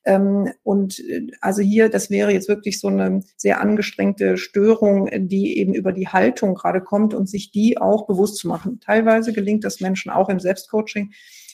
[0.06, 5.58] Ähm, und äh, also hier, das wäre jetzt wirklich so eine sehr angestrengte Störung, die
[5.58, 8.80] eben über die Haltung gerade kommt und sich die auch bewusst zu machen.
[8.80, 11.12] Teilweise gelingt das Menschen auch im Selbstcoaching,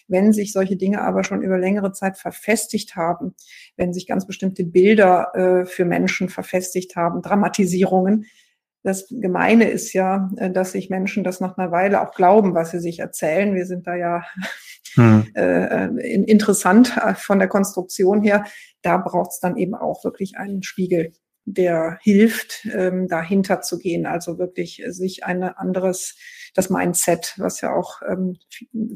[0.07, 3.35] wenn sich solche Dinge aber schon über längere Zeit verfestigt haben,
[3.77, 8.25] wenn sich ganz bestimmte Bilder äh, für Menschen verfestigt haben, Dramatisierungen.
[8.83, 12.71] Das Gemeine ist ja, äh, dass sich Menschen das nach einer Weile auch glauben, was
[12.71, 13.55] sie sich erzählen.
[13.55, 14.23] Wir sind da ja
[14.93, 15.25] hm.
[15.35, 18.45] äh, interessant äh, von der Konstruktion her.
[18.81, 21.13] Da braucht es dann eben auch wirklich einen Spiegel,
[21.45, 24.05] der hilft, ähm, dahinter zu gehen.
[24.05, 26.15] Also wirklich sich ein anderes,
[26.53, 28.37] das Mindset, was ja auch ähm,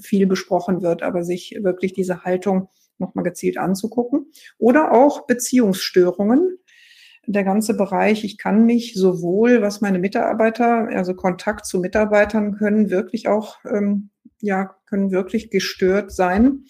[0.01, 4.31] viel besprochen wird, aber sich wirklich diese Haltung nochmal gezielt anzugucken.
[4.57, 6.57] Oder auch Beziehungsstörungen,
[7.27, 12.89] der ganze Bereich, ich kann mich sowohl, was meine Mitarbeiter, also Kontakt zu Mitarbeitern können
[12.89, 14.09] wirklich auch ähm,
[14.41, 16.63] ja, können wirklich gestört sein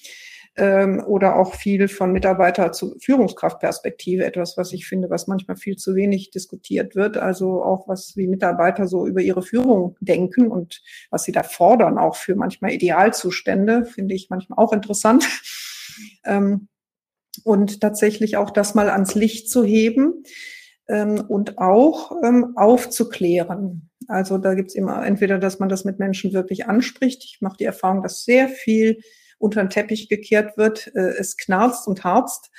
[0.60, 5.78] ähm, oder auch viel von Mitarbeiter zu Führungskraftperspektive, etwas, was ich finde, was manchmal viel
[5.78, 7.18] zu wenig diskutiert wird.
[7.18, 11.98] Also auch was wie Mitarbeiter so über ihre Führung denken und was sie da fordern,
[11.98, 15.26] auch für manchmal Idealzustände, finde ich manchmal auch interessant.
[16.26, 16.68] ähm,
[17.46, 20.24] und tatsächlich auch das mal ans Licht zu heben
[20.90, 23.90] ähm, und auch ähm, aufzuklären.
[24.10, 27.24] Also da gibt's immer entweder, dass man das mit Menschen wirklich anspricht.
[27.24, 29.00] Ich mache die Erfahrung, dass sehr viel
[29.40, 30.92] unter den Teppich gekehrt wird.
[30.96, 32.52] Äh, es knarzt und harzt.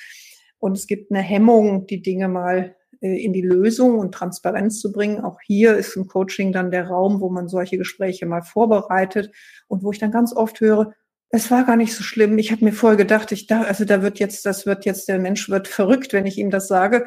[0.59, 4.93] Und es gibt eine Hemmung, die Dinge mal äh, in die Lösung und Transparenz zu
[4.93, 5.21] bringen.
[5.21, 9.31] Auch hier ist im Coaching dann der Raum, wo man solche Gespräche mal vorbereitet
[9.69, 10.93] und wo ich dann ganz oft höre,
[11.31, 12.39] es war gar nicht so schlimm.
[12.39, 15.21] Ich habe mir vorher gedacht, ich da, also da wird jetzt, das wird jetzt, der
[15.21, 17.05] Mensch wird verrückt, wenn ich ihm das sage.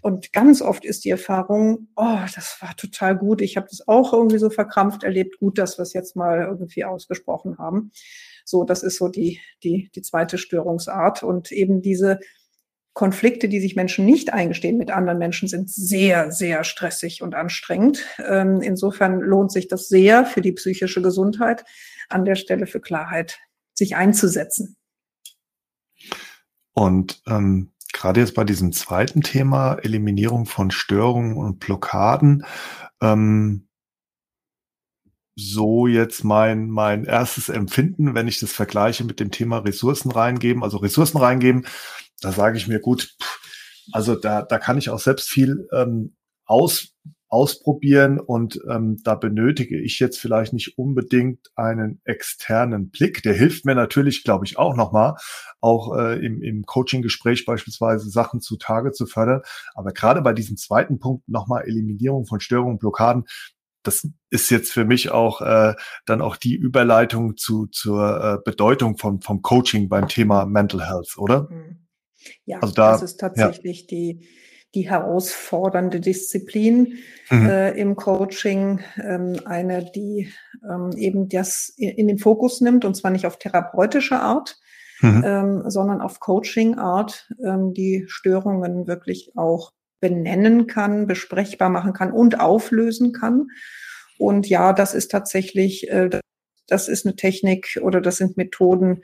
[0.00, 3.42] Und ganz oft ist die Erfahrung, oh, das war total gut.
[3.42, 5.38] Ich habe das auch irgendwie so verkrampft erlebt.
[5.38, 7.90] Gut, dass wir es jetzt mal irgendwie ausgesprochen haben.
[8.48, 11.22] So, das ist so die, die, die zweite Störungsart.
[11.22, 12.18] Und eben diese
[12.94, 18.06] Konflikte, die sich Menschen nicht eingestehen mit anderen Menschen, sind sehr, sehr stressig und anstrengend.
[18.26, 21.66] Ähm, insofern lohnt sich das sehr für die psychische Gesundheit,
[22.08, 23.38] an der Stelle für Klarheit
[23.74, 24.76] sich einzusetzen.
[26.72, 32.46] Und ähm, gerade jetzt bei diesem zweiten Thema, Eliminierung von Störungen und Blockaden,
[33.02, 33.67] ähm,
[35.40, 40.64] so jetzt mein, mein erstes Empfinden, wenn ich das vergleiche mit dem Thema Ressourcen reingeben,
[40.64, 41.64] also Ressourcen reingeben,
[42.20, 43.16] da sage ich mir, gut,
[43.92, 46.92] also da, da kann ich auch selbst viel ähm, aus,
[47.28, 53.22] ausprobieren und ähm, da benötige ich jetzt vielleicht nicht unbedingt einen externen Blick.
[53.22, 55.14] Der hilft mir natürlich, glaube ich, auch nochmal,
[55.60, 59.42] auch äh, im, im Coaching-Gespräch beispielsweise Sachen zutage zu fördern.
[59.74, 63.24] Aber gerade bei diesem zweiten Punkt nochmal Eliminierung von Störungen, Blockaden,
[63.82, 65.74] das ist jetzt für mich auch äh,
[66.06, 71.16] dann auch die Überleitung zu, zur äh, Bedeutung vom, vom Coaching beim Thema Mental Health,
[71.16, 71.48] oder?
[71.48, 71.86] Hm.
[72.44, 73.86] Ja, also da, das ist tatsächlich ja.
[73.90, 74.28] die
[74.74, 76.98] die herausfordernde Disziplin
[77.30, 77.48] mhm.
[77.48, 80.30] äh, im Coaching, ähm, eine, die
[80.68, 84.58] ähm, eben das in, in, den Fokus nimmt, und zwar nicht auf therapeutische Art,
[85.00, 85.22] mhm.
[85.24, 92.40] ähm, sondern auf Coaching-Art, ähm, die Störungen wirklich auch benennen kann, besprechbar machen kann und
[92.40, 93.48] auflösen kann.
[94.18, 96.10] Und ja, das ist tatsächlich, äh,
[96.66, 99.02] das ist eine Technik oder das sind Methoden,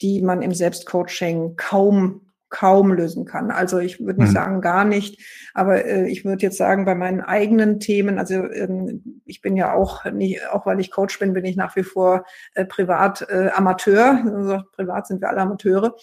[0.00, 3.50] die man im Selbstcoaching kaum kaum lösen kann.
[3.50, 4.34] Also ich würde nicht mhm.
[4.34, 5.20] sagen gar nicht,
[5.54, 9.74] aber äh, ich würde jetzt sagen, bei meinen eigenen Themen, also ähm, ich bin ja
[9.74, 12.24] auch nicht, auch weil ich Coach bin, bin ich nach wie vor
[12.54, 14.22] äh, privat äh, Amateur.
[14.24, 15.96] Also privat sind wir alle Amateure.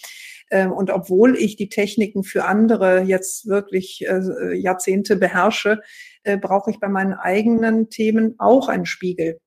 [0.50, 5.82] Ähm, und obwohl ich die Techniken für andere jetzt wirklich äh, Jahrzehnte beherrsche,
[6.24, 9.40] äh, brauche ich bei meinen eigenen Themen auch einen Spiegel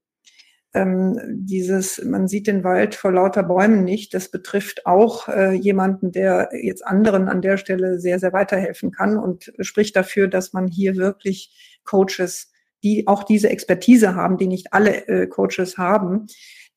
[0.75, 6.13] ähm, dieses, man sieht den Wald vor lauter Bäumen nicht, das betrifft auch äh, jemanden,
[6.13, 10.69] der jetzt anderen an der Stelle sehr, sehr weiterhelfen kann und spricht dafür, dass man
[10.69, 12.51] hier wirklich Coaches,
[12.83, 16.27] die auch diese Expertise haben, die nicht alle äh, Coaches haben,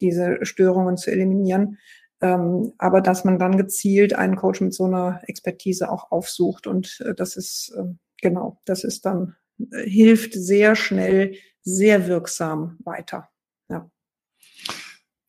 [0.01, 1.77] diese Störungen zu eliminieren,
[2.21, 7.01] ähm, aber dass man dann gezielt einen Coach mit so einer Expertise auch aufsucht und
[7.05, 7.83] äh, das ist, äh,
[8.21, 9.35] genau, das ist dann,
[9.71, 13.29] äh, hilft sehr schnell, sehr wirksam weiter.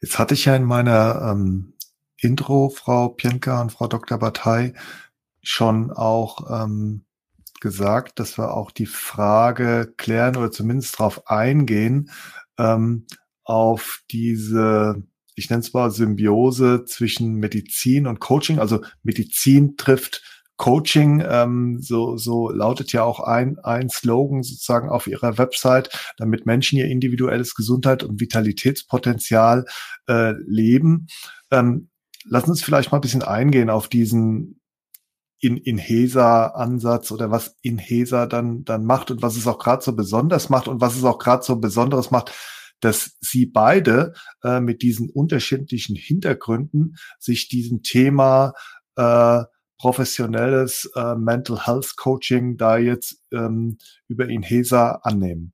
[0.00, 1.74] Jetzt hatte ich ja in meiner ähm,
[2.18, 4.18] Intro, Frau Pienka und Frau Dr.
[4.18, 4.74] Batei,
[5.42, 7.04] schon auch ähm,
[7.60, 12.10] gesagt, dass wir auch die Frage klären oder zumindest darauf eingehen,
[12.58, 13.06] ähm,
[13.44, 15.02] auf diese,
[15.34, 18.58] ich nenne es mal Symbiose zwischen Medizin und Coaching.
[18.58, 20.22] Also Medizin trifft
[20.56, 26.46] Coaching, ähm, so, so lautet ja auch ein, ein Slogan sozusagen auf ihrer Website, damit
[26.46, 29.66] Menschen ihr individuelles Gesundheit und Vitalitätspotenzial
[30.08, 31.08] äh, leben.
[31.50, 31.90] Ähm,
[32.24, 34.60] lass uns vielleicht mal ein bisschen eingehen auf diesen
[35.38, 40.48] in, Inhesa-Ansatz oder was Inhesa dann, dann macht und was es auch gerade so besonders
[40.48, 42.32] macht und was es auch gerade so Besonderes macht,
[42.80, 48.54] dass sie beide äh, mit diesen unterschiedlichen Hintergründen sich diesem Thema
[48.96, 49.42] äh,
[49.78, 55.52] professionelles äh, Mental Health Coaching da jetzt ähm, über Inhesa annehmen.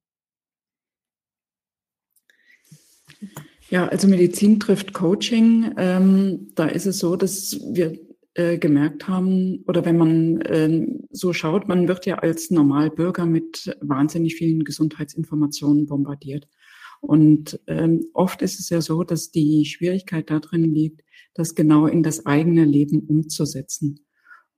[3.71, 5.73] Ja, also Medizin trifft Coaching.
[5.79, 7.99] Ähm, da ist es so, dass wir
[8.35, 13.77] äh, gemerkt haben, oder wenn man äh, so schaut, man wird ja als Normalbürger mit
[13.81, 16.49] wahnsinnig vielen Gesundheitsinformationen bombardiert.
[17.01, 21.03] Und ähm, oft ist es ja so, dass die Schwierigkeit darin liegt,
[21.35, 24.01] das genau in das eigene Leben umzusetzen.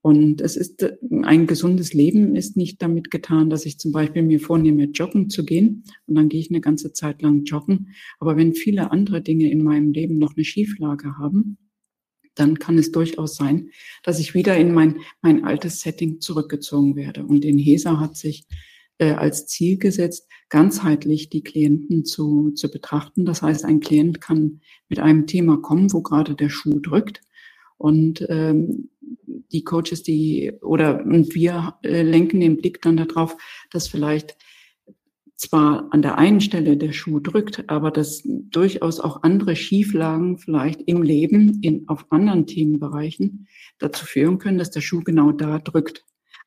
[0.05, 4.21] Und es ist äh, ein gesundes Leben ist nicht damit getan, dass ich zum Beispiel
[4.21, 7.89] mir vornehme, joggen zu gehen und dann gehe ich eine ganze Zeit lang joggen.
[8.19, 11.57] Aber wenn viele andere Dinge in meinem Leben noch eine Schieflage haben,
[12.35, 13.71] dann kann es durchaus sein,
[14.03, 17.25] dass ich wieder in mein, mein altes Setting zurückgezogen werde.
[17.25, 18.45] Und in HESA hat sich
[18.99, 23.25] äh, als Ziel gesetzt, ganzheitlich die Klienten zu, zu betrachten.
[23.25, 27.21] Das heißt, ein Klient kann mit einem Thema kommen, wo gerade der Schuh drückt.
[27.77, 28.89] Und ähm,
[29.51, 33.35] die Coaches, die oder und wir äh, lenken den Blick dann darauf,
[33.71, 34.37] dass vielleicht
[35.35, 40.81] zwar an der einen Stelle der Schuh drückt, aber dass durchaus auch andere Schieflagen vielleicht
[40.83, 43.47] im Leben in, auf anderen Themenbereichen
[43.77, 46.05] dazu führen können, dass der Schuh genau da drückt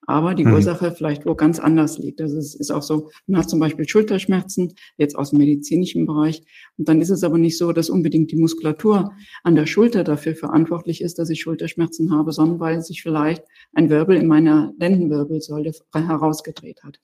[0.09, 0.55] aber die mhm.
[0.55, 2.23] Ursache vielleicht wo ganz anders liegt.
[2.23, 6.43] Also es ist auch so, man hat zum Beispiel Schulterschmerzen, jetzt aus dem medizinischen Bereich,
[6.79, 9.13] und dann ist es aber nicht so, dass unbedingt die Muskulatur
[9.45, 13.45] an der Schulter dafür verantwortlich ist, dass ich Schulterschmerzen habe, sondern weil sich vielleicht
[13.75, 17.01] ein Wirbel in meiner Lendenwirbelsäule herausgedreht hat.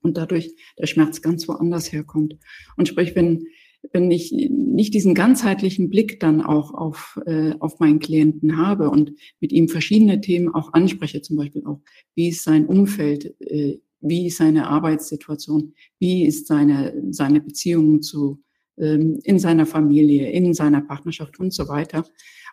[0.00, 2.36] Und dadurch der Schmerz ganz woanders herkommt.
[2.76, 3.44] Und sprich, wenn
[3.92, 9.12] wenn ich nicht diesen ganzheitlichen Blick dann auch auf, äh, auf meinen Klienten habe und
[9.40, 11.80] mit ihm verschiedene Themen auch anspreche, zum Beispiel auch,
[12.14, 18.42] wie ist sein Umfeld, äh, wie ist seine Arbeitssituation, wie ist seine, seine Beziehung zu,
[18.78, 22.04] ähm, in seiner Familie, in seiner Partnerschaft und so weiter.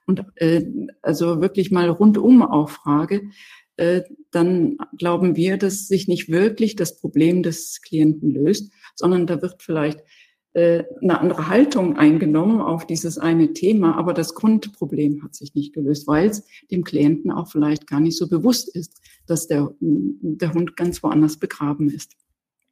[0.05, 0.65] Und äh,
[1.01, 3.29] also wirklich mal rundum auch frage,
[3.77, 4.01] äh,
[4.31, 9.61] dann glauben wir, dass sich nicht wirklich das Problem des Klienten löst, sondern da wird
[9.61, 9.99] vielleicht
[10.55, 16.07] eine andere Haltung eingenommen auf dieses eine Thema, aber das Grundproblem hat sich nicht gelöst,
[16.07, 20.75] weil es dem Klienten auch vielleicht gar nicht so bewusst ist, dass der, der Hund
[20.75, 22.13] ganz woanders begraben ist.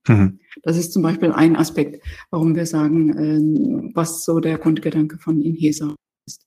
[0.07, 0.39] Mhm.
[0.63, 5.41] Das ist zum Beispiel ein Aspekt, warum wir sagen, äh, was so der Grundgedanke von
[5.41, 5.95] Inhesa
[6.26, 6.45] ist.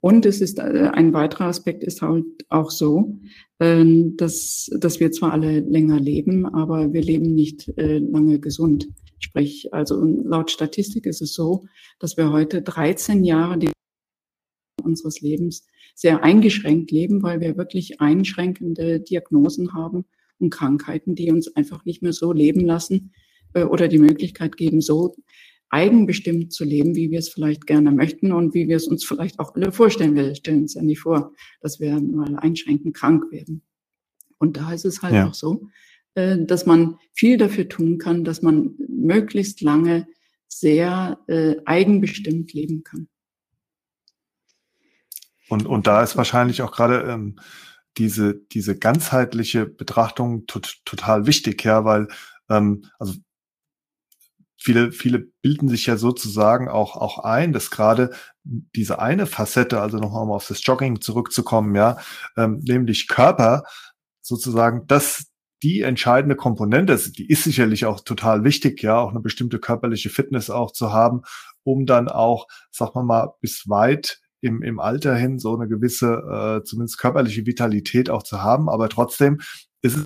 [0.00, 3.18] Und es ist äh, ein weiterer Aspekt ist halt auch so,
[3.60, 8.88] dass, dass wir zwar alle länger leben, aber wir leben nicht lange gesund.
[9.18, 11.66] Sprich, also laut Statistik ist es so,
[11.98, 13.58] dass wir heute 13 Jahre
[14.82, 20.04] unseres Lebens sehr eingeschränkt leben, weil wir wirklich einschränkende Diagnosen haben
[20.38, 23.12] und Krankheiten, die uns einfach nicht mehr so leben lassen
[23.54, 25.14] äh, oder die Möglichkeit geben, so
[25.70, 29.38] eigenbestimmt zu leben, wie wir es vielleicht gerne möchten und wie wir es uns vielleicht
[29.40, 30.14] auch alle vorstellen.
[30.14, 33.62] Wir stellen uns ja nicht vor, dass wir mal einschränkend krank werden.
[34.38, 35.28] Und da ist es halt ja.
[35.28, 35.68] auch so,
[36.14, 40.06] dass man viel dafür tun kann, dass man möglichst lange
[40.46, 43.08] sehr äh, eigenbestimmt leben kann.
[45.48, 47.38] Und, und da ist wahrscheinlich auch gerade ähm,
[47.98, 52.08] diese, diese ganzheitliche Betrachtung tot, total wichtig, ja, weil
[52.48, 53.14] ähm, also
[54.56, 58.10] viele, viele bilden sich ja sozusagen auch, auch ein, dass gerade
[58.44, 61.98] diese eine Facette, also nochmal auf das Jogging zurückzukommen, ja,
[62.36, 63.64] ähm, nämlich Körper
[64.22, 65.26] sozusagen das
[65.64, 70.50] die entscheidende Komponente, die ist sicherlich auch total wichtig, ja, auch eine bestimmte körperliche Fitness
[70.50, 71.22] auch zu haben,
[71.64, 76.60] um dann auch, sag mal mal, bis weit im, im Alter hin so eine gewisse,
[76.60, 78.68] äh, zumindest körperliche Vitalität auch zu haben.
[78.68, 79.40] Aber trotzdem
[79.82, 80.04] ist es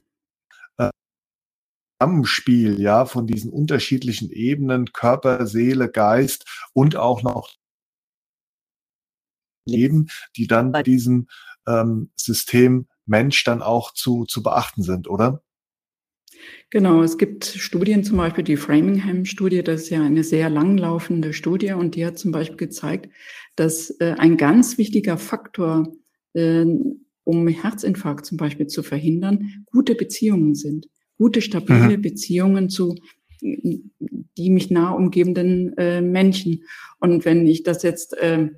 [2.00, 7.50] Zusammenspiel, ja, von diesen unterschiedlichen Ebenen, Körper, Seele, Geist und auch noch
[9.66, 10.06] Leben,
[10.36, 11.26] die dann diesem
[11.66, 15.42] ähm, System Mensch dann auch zu, zu beachten sind, oder?
[16.70, 21.72] Genau, es gibt Studien, zum Beispiel die Framingham-Studie, das ist ja eine sehr langlaufende Studie
[21.72, 23.08] und die hat zum Beispiel gezeigt,
[23.56, 25.92] dass äh, ein ganz wichtiger Faktor,
[26.34, 26.66] äh,
[27.24, 30.88] um Herzinfarkt zum Beispiel zu verhindern, gute Beziehungen sind.
[31.16, 32.02] Gute, stabile mhm.
[32.02, 32.94] Beziehungen zu
[33.40, 36.64] die mich nah umgebenden äh, Menschen.
[37.00, 38.48] Und wenn ich das jetzt äh,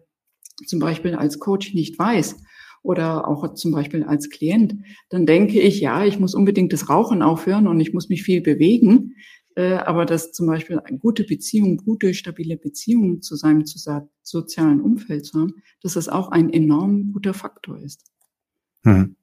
[0.66, 2.36] zum Beispiel als Coach nicht weiß,
[2.82, 4.76] oder auch zum Beispiel als Klient,
[5.08, 8.40] dann denke ich, ja, ich muss unbedingt das Rauchen aufhören und ich muss mich viel
[8.40, 9.14] bewegen.
[9.56, 13.64] Äh, aber dass zum Beispiel eine gute Beziehung, gute, stabile Beziehungen zu seinem
[14.22, 18.04] sozialen Umfeld zu haben, dass das auch ein enorm guter Faktor ist.
[18.84, 19.16] Hm.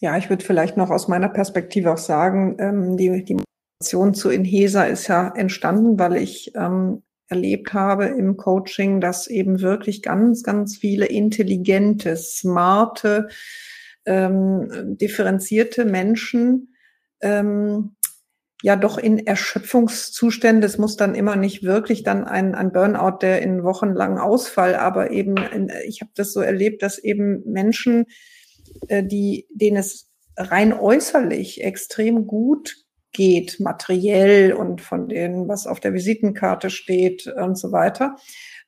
[0.00, 4.28] Ja, ich würde vielleicht noch aus meiner Perspektive auch sagen, ähm, die, die Motivation zu
[4.28, 7.02] Inhesa ist ja entstanden, weil ich ähm,
[7.34, 13.28] erlebt habe im Coaching, dass eben wirklich ganz, ganz viele intelligente, smarte,
[14.06, 16.74] ähm, differenzierte Menschen
[17.20, 17.96] ähm,
[18.62, 20.64] ja doch in Erschöpfungszustände.
[20.64, 25.10] Es muss dann immer nicht wirklich dann ein, ein Burnout, der in wochenlangen Ausfall, aber
[25.10, 25.34] eben,
[25.86, 28.06] ich habe das so erlebt, dass eben Menschen,
[28.86, 32.83] äh, die, denen es rein äußerlich extrem gut
[33.14, 38.16] geht, materiell und von denen, was auf der Visitenkarte steht und so weiter.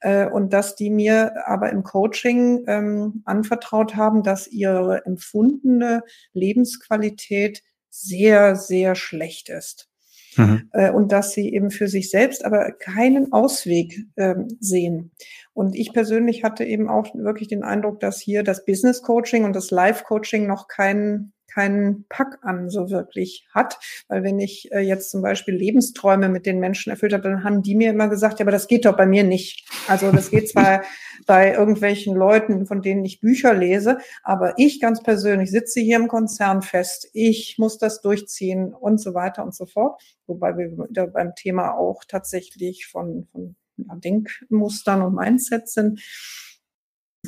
[0.01, 7.62] Äh, und dass die mir aber im Coaching ähm, anvertraut haben, dass ihre empfundene Lebensqualität
[7.90, 9.90] sehr, sehr schlecht ist.
[10.36, 10.68] Mhm.
[10.72, 15.12] Äh, und dass sie eben für sich selbst aber keinen Ausweg ähm, sehen.
[15.55, 19.57] Und ich persönlich hatte eben auch wirklich den Eindruck, dass hier das Business Coaching und
[19.57, 23.79] das Life Coaching noch keinen keinen Pack an so wirklich hat.
[24.09, 27.63] Weil wenn ich äh, jetzt zum Beispiel Lebensträume mit den Menschen erfüllt habe, dann haben
[27.63, 29.67] die mir immer gesagt, ja, aber das geht doch bei mir nicht.
[29.89, 30.83] Also das geht zwar
[31.27, 36.09] bei irgendwelchen Leuten, von denen ich Bücher lese, aber ich ganz persönlich sitze hier im
[36.09, 40.03] Konzern fest, ich muss das durchziehen und so weiter und so fort.
[40.27, 46.01] Wobei wir da beim Thema auch tatsächlich von, von Denkmustern und Mindset sind.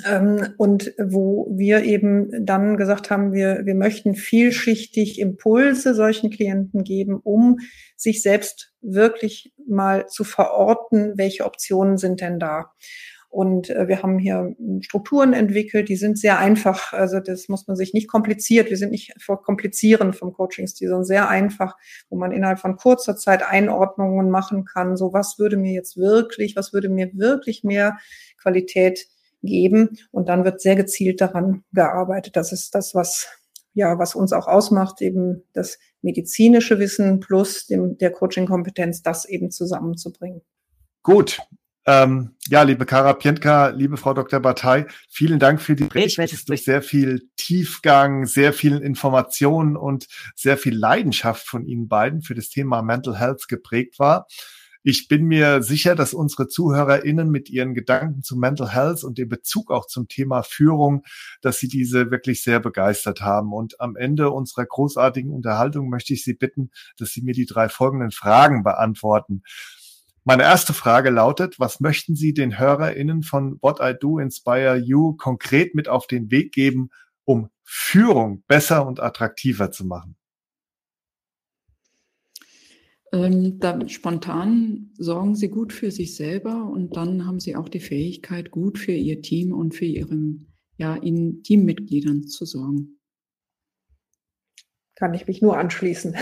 [0.07, 6.84] Ähm, und wo wir eben dann gesagt haben, wir, wir möchten vielschichtig Impulse solchen Klienten
[6.84, 7.59] geben, um
[7.96, 12.72] sich selbst wirklich mal zu verorten, welche Optionen sind denn da.
[13.30, 16.94] Und äh, wir haben hier Strukturen entwickelt, die sind sehr einfach.
[16.94, 18.70] Also das muss man sich nicht kompliziert.
[18.70, 21.76] Wir sind nicht vor Komplizieren vom Coaching-Stil, sondern sehr einfach,
[22.09, 24.96] wo man innerhalb von kurzer Zeit Einordnungen machen kann.
[24.96, 27.99] So was würde mir jetzt wirklich, was würde mir wirklich mehr
[28.38, 29.07] Qualität
[29.43, 29.99] geben.
[30.11, 32.36] Und dann wird sehr gezielt daran gearbeitet.
[32.36, 33.28] Das ist das, was
[33.78, 39.53] ja, was uns auch ausmacht, eben das medizinische Wissen plus dem, der Coaching-Kompetenz, das eben
[39.53, 40.43] zusammenzubringen.
[41.05, 41.39] Gut.
[41.86, 44.41] Ähm, ja, liebe Kara Pientka, liebe Frau Dr.
[44.41, 46.26] Batei, vielen Dank für die Rede.
[46.47, 52.34] durch sehr viel Tiefgang, sehr viel Informationen und sehr viel Leidenschaft von Ihnen beiden für
[52.34, 54.26] das Thema Mental Health geprägt war.
[54.91, 59.28] Ich bin mir sicher, dass unsere ZuhörerInnen mit ihren Gedanken zu Mental Health und dem
[59.28, 61.03] Bezug auch zum Thema Führung,
[61.43, 63.53] dass sie diese wirklich sehr begeistert haben.
[63.53, 67.68] Und am Ende unserer großartigen Unterhaltung möchte ich Sie bitten, dass Sie mir die drei
[67.68, 69.43] folgenden Fragen beantworten.
[70.24, 75.14] Meine erste Frage lautet, was möchten Sie den HörerInnen von What I Do Inspire You
[75.18, 76.89] konkret mit auf den Weg geben,
[77.24, 80.17] um Führung besser und attraktiver zu machen?
[83.12, 87.80] Ähm, dann spontan sorgen sie gut für sich selber und dann haben sie auch die
[87.80, 90.16] Fähigkeit, gut für ihr Team und für ihre
[90.76, 93.00] ja, in Teammitgliedern zu sorgen.
[94.94, 96.14] Kann ich mich nur anschließen.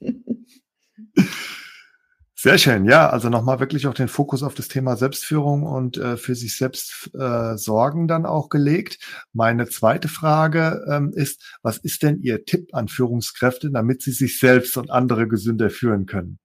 [2.40, 3.10] Sehr schön, ja.
[3.10, 7.10] Also nochmal wirklich auch den Fokus auf das Thema Selbstführung und äh, für sich selbst
[7.18, 8.98] äh, Sorgen dann auch gelegt.
[9.32, 14.38] Meine zweite Frage ähm, ist, was ist denn Ihr Tipp an Führungskräfte, damit sie sich
[14.38, 16.38] selbst und andere gesünder führen können?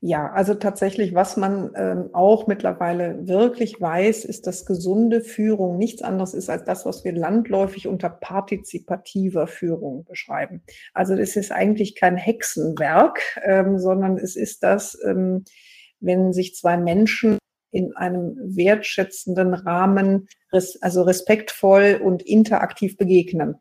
[0.00, 6.02] Ja, also tatsächlich, was man ähm, auch mittlerweile wirklich weiß, ist, dass gesunde Führung nichts
[6.02, 10.62] anderes ist als das, was wir landläufig unter partizipativer Führung beschreiben.
[10.94, 15.44] Also es ist eigentlich kein Hexenwerk, ähm, sondern es ist das, ähm,
[15.98, 17.38] wenn sich zwei Menschen
[17.72, 20.28] in einem wertschätzenden Rahmen,
[20.80, 23.56] also respektvoll und interaktiv begegnen.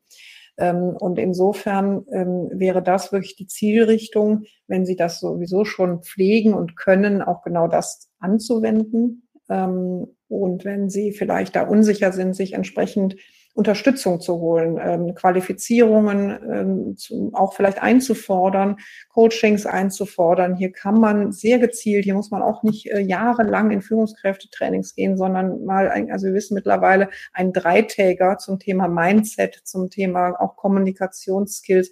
[0.58, 6.54] Ähm, und insofern ähm, wäre das wirklich die Zielrichtung, wenn Sie das sowieso schon pflegen
[6.54, 9.28] und können, auch genau das anzuwenden.
[9.50, 13.16] Ähm, und wenn Sie vielleicht da unsicher sind, sich entsprechend
[13.58, 18.78] Unterstützung zu holen, ähm, Qualifizierungen ähm, zu, auch vielleicht einzufordern,
[19.10, 20.56] Coachings einzufordern.
[20.56, 25.18] Hier kann man sehr gezielt, hier muss man auch nicht äh, jahrelang in Führungskräftetrainings gehen,
[25.18, 30.56] sondern mal, ein, also wir wissen mittlerweile, ein Dreitäger zum Thema Mindset, zum Thema auch
[30.56, 31.92] Kommunikationsskills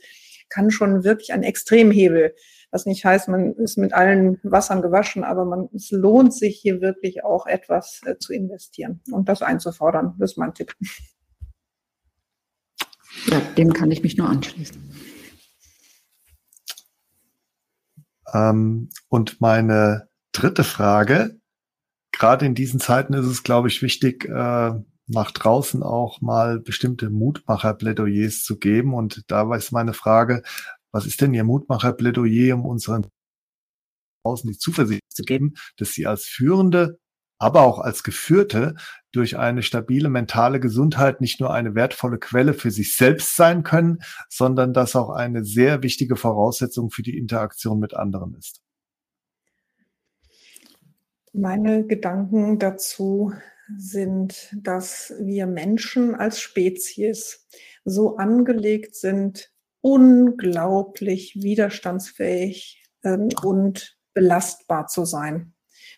[0.49, 2.35] kann schon wirklich ein Extremhebel
[2.75, 6.81] was nicht heißt, man ist mit allen Wassern gewaschen, aber man, es lohnt sich hier
[6.81, 10.15] wirklich auch etwas äh, zu investieren und das einzufordern.
[10.19, 10.75] Das ist mein Tipp.
[13.27, 14.81] Ja, dem kann ich mich nur anschließen.
[18.33, 21.39] Ähm, und meine dritte Frage,
[22.11, 24.71] gerade in diesen Zeiten ist es, glaube ich, wichtig, äh,
[25.07, 28.93] nach draußen auch mal bestimmte Mutmacher-Plädoyers zu geben.
[28.93, 30.41] Und da ist meine Frage,
[30.91, 33.07] was ist denn Ihr Mutmacher-Plädoyer, um unseren
[34.23, 36.99] draußen die Zuversicht zu geben, dass sie als Führende,
[37.45, 38.73] aber auch als Geführte
[39.11, 43.99] durch eine stabile mentale Gesundheit nicht nur eine wertvolle Quelle für sich selbst sein können,
[44.29, 48.63] sondern dass auch eine sehr wichtige Voraussetzung für die Interaktion mit anderen ist.
[51.33, 53.31] Meine Gedanken dazu
[53.77, 57.47] sind, dass wir Menschen als Spezies
[57.83, 59.51] so angelegt sind,
[59.81, 65.54] unglaublich widerstandsfähig ähm, und belastbar zu sein.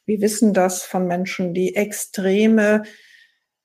[0.08, 2.84] Wir wissen das von Menschen, die extreme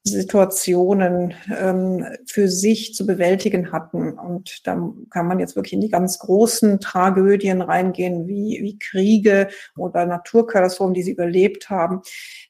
[0.05, 4.19] Situationen ähm, für sich zu bewältigen hatten.
[4.19, 9.48] Und da kann man jetzt wirklich in die ganz großen Tragödien reingehen, wie, wie Kriege
[9.77, 12.01] oder Naturkatastrophen, die sie überlebt haben,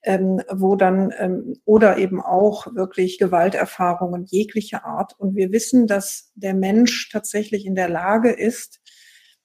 [0.03, 5.13] ähm, wo dann ähm, oder eben auch wirklich Gewalterfahrungen jeglicher Art.
[5.19, 8.81] Und wir wissen, dass der Mensch tatsächlich in der Lage ist,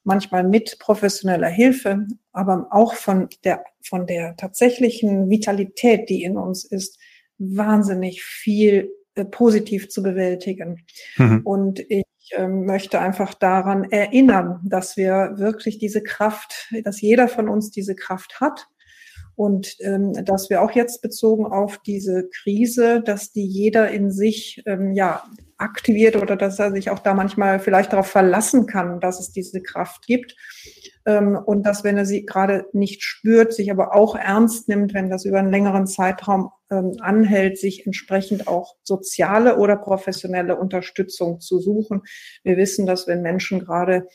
[0.08, 6.64] manchmal mit professioneller Hilfe, aber auch von der, von der tatsächlichen Vitalität, die in uns
[6.64, 6.98] ist,
[7.36, 10.86] wahnsinnig viel äh, positiv zu bewältigen.
[11.18, 11.42] Mhm.
[11.44, 17.48] Und ich äh, möchte einfach daran erinnern, dass wir wirklich diese Kraft, dass jeder von
[17.50, 18.66] uns diese Kraft hat
[19.38, 24.64] und ähm, dass wir auch jetzt bezogen auf diese Krise, dass die jeder in sich
[24.66, 25.22] ähm, ja
[25.58, 29.62] aktiviert oder dass er sich auch da manchmal vielleicht darauf verlassen kann, dass es diese
[29.62, 30.34] Kraft gibt
[31.06, 35.08] ähm, und dass, wenn er sie gerade nicht spürt, sich aber auch ernst nimmt, wenn
[35.08, 41.60] das über einen längeren Zeitraum ähm, anhält, sich entsprechend auch soziale oder professionelle Unterstützung zu
[41.60, 42.02] suchen.
[42.42, 44.08] Wir wissen, dass wenn Menschen gerade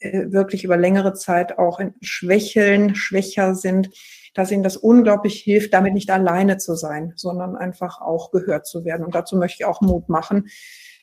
[0.00, 3.90] wirklich über längere Zeit auch in schwächeln, schwächer sind,
[4.34, 8.84] dass ihnen das unglaublich hilft, damit nicht alleine zu sein, sondern einfach auch gehört zu
[8.84, 9.04] werden.
[9.04, 10.48] Und dazu möchte ich auch Mut machen.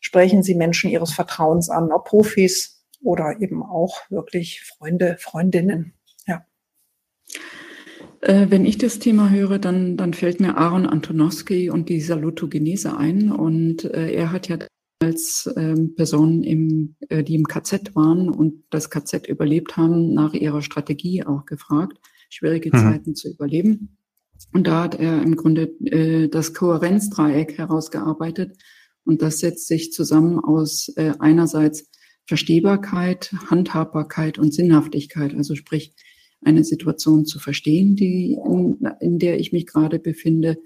[0.02, 5.94] Sprechen Sie Menschen Ihres Vertrauens an, ob Profis oder eben auch wirklich Freunde, Freundinnen.
[6.26, 6.46] Ja.
[8.22, 12.98] Äh, wenn ich das Thema höre, dann, dann fällt mir Aaron Antonowski und die Salutogenese
[12.98, 13.32] ein.
[13.32, 14.58] Und äh, er hat ja
[15.00, 20.34] als ähm, Personen, im, äh, die im KZ waren und das KZ überlebt haben, nach
[20.34, 21.98] ihrer Strategie auch gefragt,
[22.30, 22.80] schwierige mhm.
[22.80, 23.98] Zeiten zu überleben.
[24.54, 28.58] Und da hat er im Grunde äh, das Kohärenzdreieck herausgearbeitet.
[29.04, 31.90] Und das setzt sich zusammen aus äh, einerseits
[32.26, 35.34] Verstehbarkeit, Handhabbarkeit und Sinnhaftigkeit.
[35.34, 35.94] Also sprich,
[36.42, 40.58] eine Situation zu verstehen, die in, in der ich mich gerade befinde,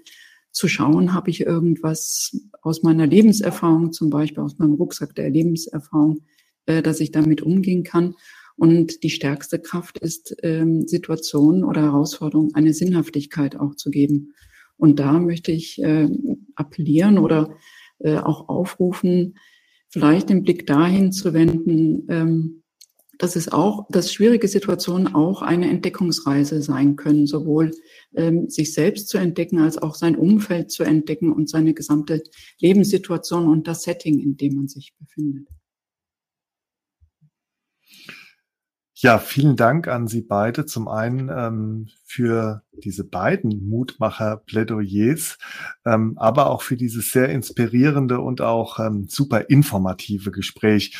[0.52, 6.20] zu schauen, habe ich irgendwas aus meiner Lebenserfahrung, zum Beispiel aus meinem Rucksack der Lebenserfahrung,
[6.66, 8.14] äh, dass ich damit umgehen kann.
[8.56, 14.34] Und die stärkste Kraft ist, ähm, Situationen oder Herausforderungen eine Sinnhaftigkeit auch zu geben.
[14.76, 16.08] Und da möchte ich äh,
[16.54, 17.56] appellieren oder
[17.98, 19.38] äh, auch aufrufen,
[19.88, 22.61] vielleicht den Blick dahin zu wenden, ähm,
[23.18, 27.72] dass es auch, dass schwierige Situationen auch eine Entdeckungsreise sein können, sowohl
[28.14, 32.22] ähm, sich selbst zu entdecken, als auch sein Umfeld zu entdecken und seine gesamte
[32.60, 35.48] Lebenssituation und das Setting, in dem man sich befindet.
[39.02, 40.64] Ja, vielen Dank an Sie beide.
[40.64, 45.38] Zum einen ähm, für diese beiden Mutmacher-Plädoyers,
[45.84, 50.96] ähm, aber auch für dieses sehr inspirierende und auch ähm, super informative Gespräch.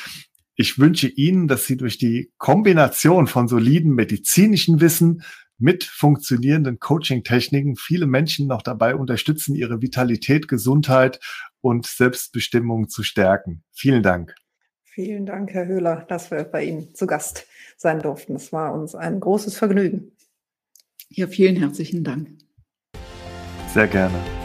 [0.54, 5.22] Ich wünsche Ihnen, dass Sie durch die Kombination von soliden medizinischen Wissen
[5.58, 11.20] mit funktionierenden Coaching-Techniken viele Menschen noch dabei unterstützen, ihre Vitalität, Gesundheit
[11.60, 13.62] und Selbstbestimmung zu stärken.
[13.70, 14.34] Vielen Dank.
[14.82, 17.46] Vielen Dank, Herr Höhler, dass wir bei Ihnen zu Gast
[17.78, 18.34] sein durften.
[18.34, 20.12] Es war uns ein großes Vergnügen.
[21.08, 22.28] Ja, vielen herzlichen Dank.
[23.72, 24.41] Sehr gerne.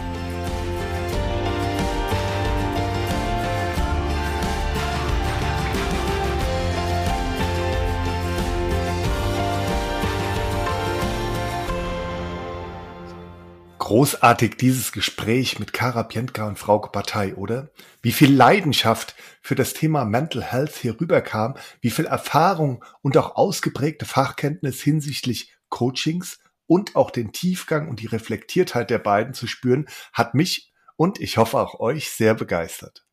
[13.88, 17.70] Großartig dieses Gespräch mit Kara Pientka und Frauke Partei, oder?
[18.02, 23.38] Wie viel Leidenschaft für das Thema Mental Health hier rüberkam, wie viel Erfahrung und auch
[23.38, 29.88] ausgeprägte Fachkenntnis hinsichtlich Coachings und auch den Tiefgang und die Reflektiertheit der beiden zu spüren,
[30.12, 33.06] hat mich und ich hoffe auch euch sehr begeistert.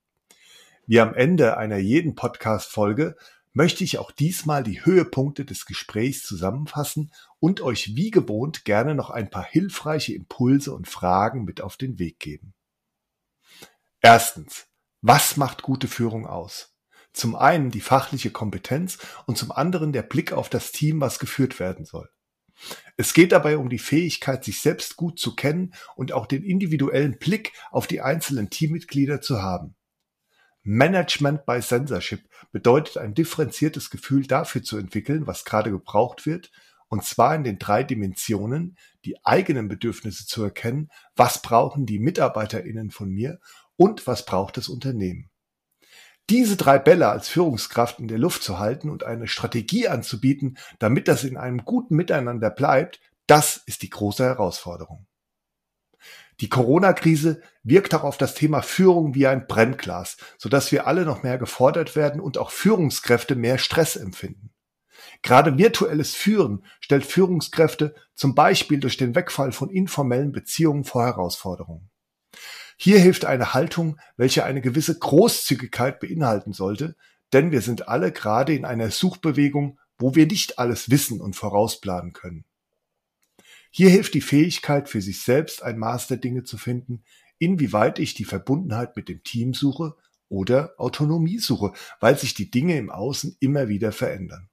[0.89, 3.15] Wie am Ende einer jeden Podcast-Folge
[3.55, 9.11] möchte ich auch diesmal die Höhepunkte des Gesprächs zusammenfassen und euch wie gewohnt gerne noch
[9.11, 12.53] ein paar hilfreiche Impulse und Fragen mit auf den Weg geben.
[14.01, 14.67] Erstens.
[15.01, 16.75] Was macht gute Führung aus?
[17.13, 21.61] Zum einen die fachliche Kompetenz und zum anderen der Blick auf das Team, was geführt
[21.61, 22.11] werden soll.
[22.97, 27.19] Es geht dabei um die Fähigkeit, sich selbst gut zu kennen und auch den individuellen
[27.19, 29.77] Blick auf die einzelnen Teammitglieder zu haben.
[30.65, 36.51] Management by Censorship bedeutet ein differenziertes Gefühl dafür zu entwickeln, was gerade gebraucht wird
[36.89, 42.91] und zwar in den drei Dimensionen, die eigenen Bedürfnisse zu erkennen, was brauchen die Mitarbeiterinnen
[42.91, 43.41] von mir
[43.77, 45.29] und was braucht das Unternehmen.
[46.31, 51.09] Diese drei Bälle als Führungskraft in der Luft zu halten und eine Strategie anzubieten, damit
[51.09, 55.07] das in einem guten Miteinander bleibt, das ist die große Herausforderung.
[56.41, 61.23] Die Corona-Krise wirkt auch auf das Thema Führung wie ein Brennglas, sodass wir alle noch
[61.23, 64.51] mehr gefordert werden und auch Führungskräfte mehr Stress empfinden.
[65.23, 71.91] Gerade virtuelles Führen stellt Führungskräfte zum Beispiel durch den Wegfall von informellen Beziehungen vor Herausforderungen.
[72.77, 76.97] Hier hilft eine Haltung, welche eine gewisse Großzügigkeit beinhalten sollte,
[77.33, 82.13] denn wir sind alle gerade in einer Suchbewegung, wo wir nicht alles wissen und vorausplanen
[82.13, 82.45] können.
[83.77, 87.03] Hier hilft die Fähigkeit, für sich selbst ein Maß der Dinge zu finden,
[87.41, 89.97] inwieweit ich die Verbundenheit mit dem Team suche
[90.29, 94.49] oder Autonomie suche, weil sich die Dinge im Außen immer wieder verändern.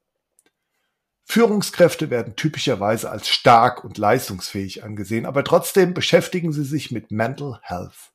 [1.23, 7.59] Führungskräfte werden typischerweise als stark und leistungsfähig angesehen, aber trotzdem beschäftigen sie sich mit Mental
[7.61, 8.13] Health.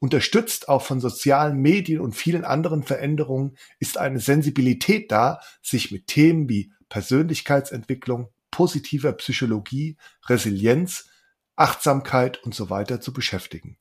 [0.00, 6.08] Unterstützt auch von sozialen Medien und vielen anderen Veränderungen ist eine Sensibilität da, sich mit
[6.08, 11.10] Themen wie Persönlichkeitsentwicklung, positiver Psychologie, Resilienz,
[11.56, 13.76] Achtsamkeit und so weiter zu beschäftigen.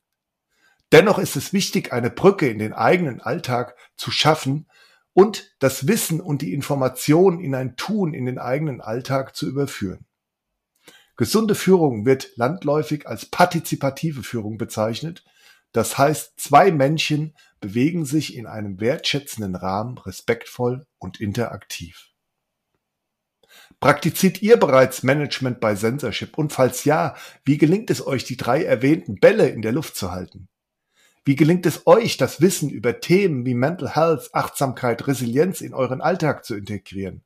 [0.92, 4.68] Dennoch ist es wichtig, eine Brücke in den eigenen Alltag zu schaffen
[5.14, 10.06] und das Wissen und die Information in ein Tun in den eigenen Alltag zu überführen.
[11.16, 15.24] Gesunde Führung wird landläufig als partizipative Führung bezeichnet.
[15.72, 22.10] Das heißt, zwei Menschen bewegen sich in einem wertschätzenden Rahmen respektvoll und interaktiv.
[23.86, 26.40] Praktiziert ihr bereits Management bei Censorship?
[26.40, 30.12] Und falls ja, wie gelingt es euch, die drei erwähnten Bälle in der Luft zu
[30.12, 30.48] halten?
[31.24, 36.02] Wie gelingt es euch, das Wissen über Themen wie Mental Health, Achtsamkeit, Resilienz in euren
[36.02, 37.24] Alltag zu integrieren?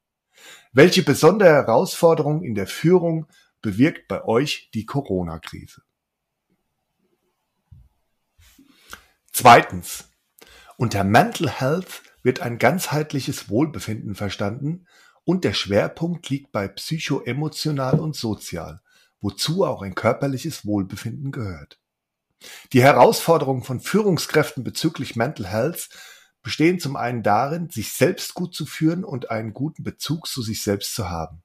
[0.73, 3.27] Welche besondere Herausforderung in der Führung
[3.61, 5.81] bewirkt bei euch die Corona-Krise?
[9.31, 10.09] Zweitens.
[10.75, 14.85] Unter Mental Health wird ein ganzheitliches Wohlbefinden verstanden
[15.29, 18.81] und der Schwerpunkt liegt bei psychoemotional und sozial,
[19.21, 21.79] wozu auch ein körperliches Wohlbefinden gehört.
[22.73, 25.89] Die Herausforderungen von Führungskräften bezüglich Mental Health
[26.41, 30.63] bestehen zum einen darin, sich selbst gut zu führen und einen guten Bezug zu sich
[30.63, 31.43] selbst zu haben.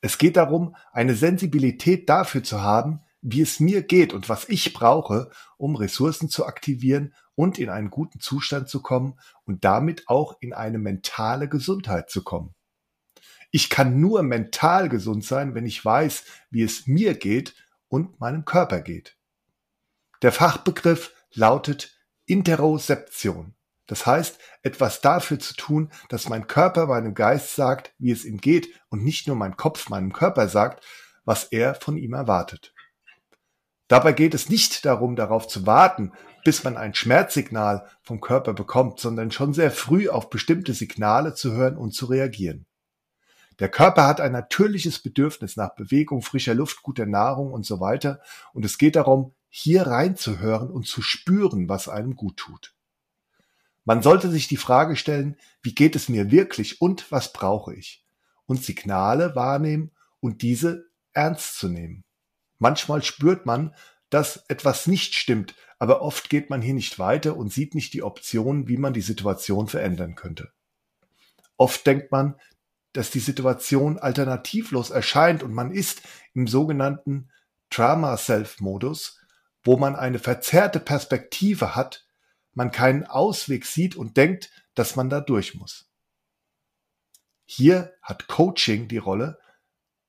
[0.00, 4.72] Es geht darum, eine Sensibilität dafür zu haben, wie es mir geht und was ich
[4.72, 10.36] brauche, um Ressourcen zu aktivieren und in einen guten Zustand zu kommen und damit auch
[10.38, 12.54] in eine mentale Gesundheit zu kommen.
[13.50, 17.54] Ich kann nur mental gesund sein, wenn ich weiß, wie es mir geht
[17.88, 19.16] und meinem Körper geht.
[20.22, 23.54] Der Fachbegriff lautet Interozeption.
[23.86, 28.38] Das heißt, etwas dafür zu tun, dass mein Körper meinem Geist sagt, wie es ihm
[28.38, 30.84] geht und nicht nur mein Kopf meinem Körper sagt,
[31.24, 32.72] was er von ihm erwartet.
[33.88, 36.12] Dabei geht es nicht darum, darauf zu warten,
[36.44, 41.52] bis man ein Schmerzsignal vom Körper bekommt, sondern schon sehr früh auf bestimmte Signale zu
[41.52, 42.66] hören und zu reagieren.
[43.60, 48.20] Der Körper hat ein natürliches Bedürfnis nach Bewegung, frischer Luft, guter Nahrung und so weiter.
[48.54, 52.74] Und es geht darum, hier reinzuhören und zu spüren, was einem gut tut.
[53.84, 58.06] Man sollte sich die Frage stellen, wie geht es mir wirklich und was brauche ich?
[58.46, 62.04] Und Signale wahrnehmen und diese ernst zu nehmen.
[62.58, 63.74] Manchmal spürt man,
[64.08, 68.02] dass etwas nicht stimmt, aber oft geht man hier nicht weiter und sieht nicht die
[68.02, 70.52] Optionen, wie man die Situation verändern könnte.
[71.56, 72.36] Oft denkt man,
[72.92, 76.02] dass die Situation alternativlos erscheint und man ist
[76.34, 77.30] im sogenannten
[77.70, 79.20] Trauma-Self-Modus,
[79.62, 82.06] wo man eine verzerrte Perspektive hat,
[82.52, 85.88] man keinen Ausweg sieht und denkt, dass man da durch muss.
[87.44, 89.38] Hier hat Coaching die Rolle,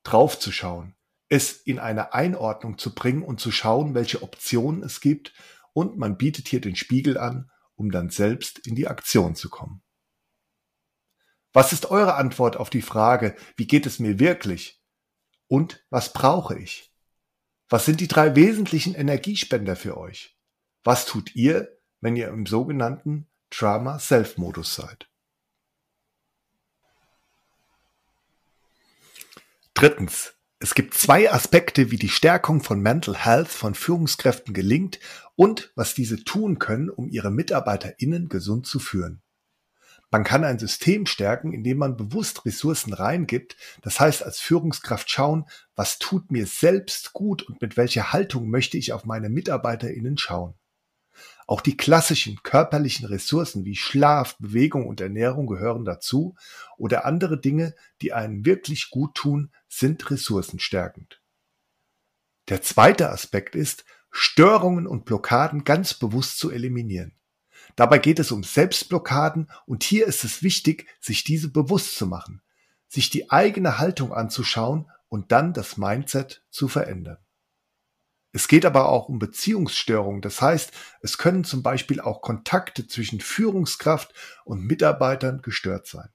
[0.04, 0.96] draufzuschauen,
[1.28, 5.32] es in eine Einordnung zu bringen und zu schauen, welche Optionen es gibt
[5.72, 9.81] und man bietet hier den Spiegel an, um dann selbst in die Aktion zu kommen.
[11.52, 14.80] Was ist eure Antwort auf die Frage, wie geht es mir wirklich?
[15.48, 16.92] Und was brauche ich?
[17.68, 20.36] Was sind die drei wesentlichen Energiespender für euch?
[20.82, 25.08] Was tut ihr, wenn ihr im sogenannten Trauma-Self-Modus seid?
[29.74, 30.34] Drittens.
[30.58, 35.00] Es gibt zwei Aspekte, wie die Stärkung von Mental Health von Führungskräften gelingt
[35.34, 39.22] und was diese tun können, um ihre MitarbeiterInnen gesund zu führen.
[40.12, 43.56] Man kann ein System stärken, indem man bewusst Ressourcen reingibt.
[43.80, 48.76] Das heißt, als Führungskraft schauen, was tut mir selbst gut und mit welcher Haltung möchte
[48.76, 50.52] ich auf meine MitarbeiterInnen schauen.
[51.46, 56.36] Auch die klassischen körperlichen Ressourcen wie Schlaf, Bewegung und Ernährung gehören dazu
[56.76, 61.22] oder andere Dinge, die einen wirklich gut tun, sind ressourcenstärkend.
[62.50, 67.16] Der zweite Aspekt ist, Störungen und Blockaden ganz bewusst zu eliminieren.
[67.76, 72.42] Dabei geht es um Selbstblockaden und hier ist es wichtig, sich diese bewusst zu machen,
[72.88, 77.18] sich die eigene Haltung anzuschauen und dann das Mindset zu verändern.
[78.32, 80.22] Es geht aber auch um Beziehungsstörungen.
[80.22, 80.72] Das heißt,
[81.02, 86.08] es können zum Beispiel auch Kontakte zwischen Führungskraft und Mitarbeitern gestört sein.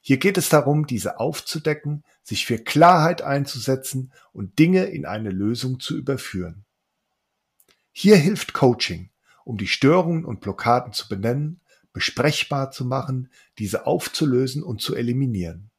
[0.00, 5.80] Hier geht es darum, diese aufzudecken, sich für Klarheit einzusetzen und Dinge in eine Lösung
[5.80, 6.64] zu überführen.
[7.92, 9.10] Hier hilft Coaching,
[9.48, 11.62] um die Störungen und Blockaden zu benennen,
[11.94, 15.70] besprechbar zu machen, diese aufzulösen und zu eliminieren.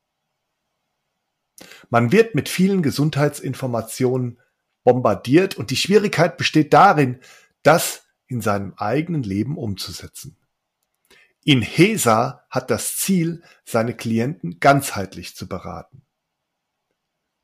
[1.90, 4.40] Man wird mit vielen Gesundheitsinformationen
[4.84, 7.20] bombardiert und die Schwierigkeit besteht darin,
[7.62, 10.36] das in seinem eigenen Leben umzusetzen.
[11.44, 16.02] Inhesa hat das Ziel, seine Klienten ganzheitlich zu beraten.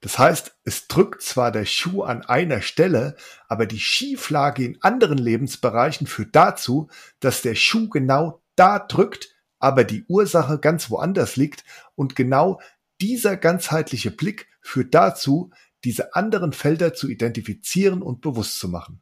[0.05, 3.15] Das heißt, es drückt zwar der Schuh an einer Stelle,
[3.47, 9.83] aber die Schieflage in anderen Lebensbereichen führt dazu, dass der Schuh genau da drückt, aber
[9.83, 11.63] die Ursache ganz woanders liegt
[11.95, 12.61] und genau
[13.01, 15.49] dieser ganzheitliche Blick führt dazu,
[15.83, 19.01] diese anderen Felder zu identifizieren und bewusst zu machen,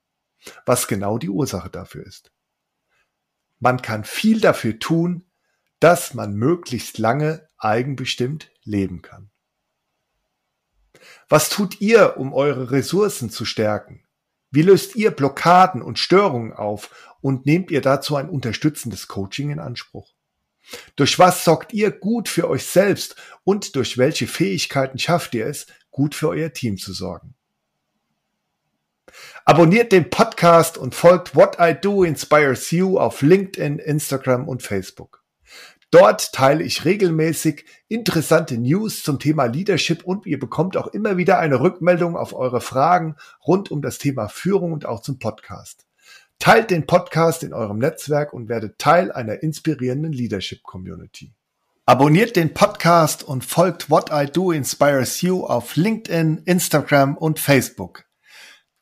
[0.65, 2.31] was genau die Ursache dafür ist.
[3.59, 5.25] Man kann viel dafür tun,
[5.81, 9.32] dass man möglichst lange eigenbestimmt leben kann.
[11.33, 14.03] Was tut ihr, um eure Ressourcen zu stärken?
[14.51, 19.57] Wie löst ihr Blockaden und Störungen auf und nehmt ihr dazu ein unterstützendes Coaching in
[19.57, 20.13] Anspruch?
[20.95, 25.65] Durch was sorgt ihr gut für euch selbst und durch welche Fähigkeiten schafft ihr es,
[25.89, 27.33] gut für euer Team zu sorgen?
[29.43, 35.22] Abonniert den Podcast und folgt What I Do Inspires You auf LinkedIn, Instagram und Facebook.
[35.93, 41.37] Dort teile ich regelmäßig interessante News zum Thema Leadership und ihr bekommt auch immer wieder
[41.37, 43.15] eine Rückmeldung auf eure Fragen
[43.45, 45.85] rund um das Thema Führung und auch zum Podcast.
[46.39, 51.31] Teilt den Podcast in eurem Netzwerk und werdet Teil einer inspirierenden Leadership Community.
[51.85, 58.05] Abonniert den Podcast und folgt What I Do Inspires You auf LinkedIn, Instagram und Facebook.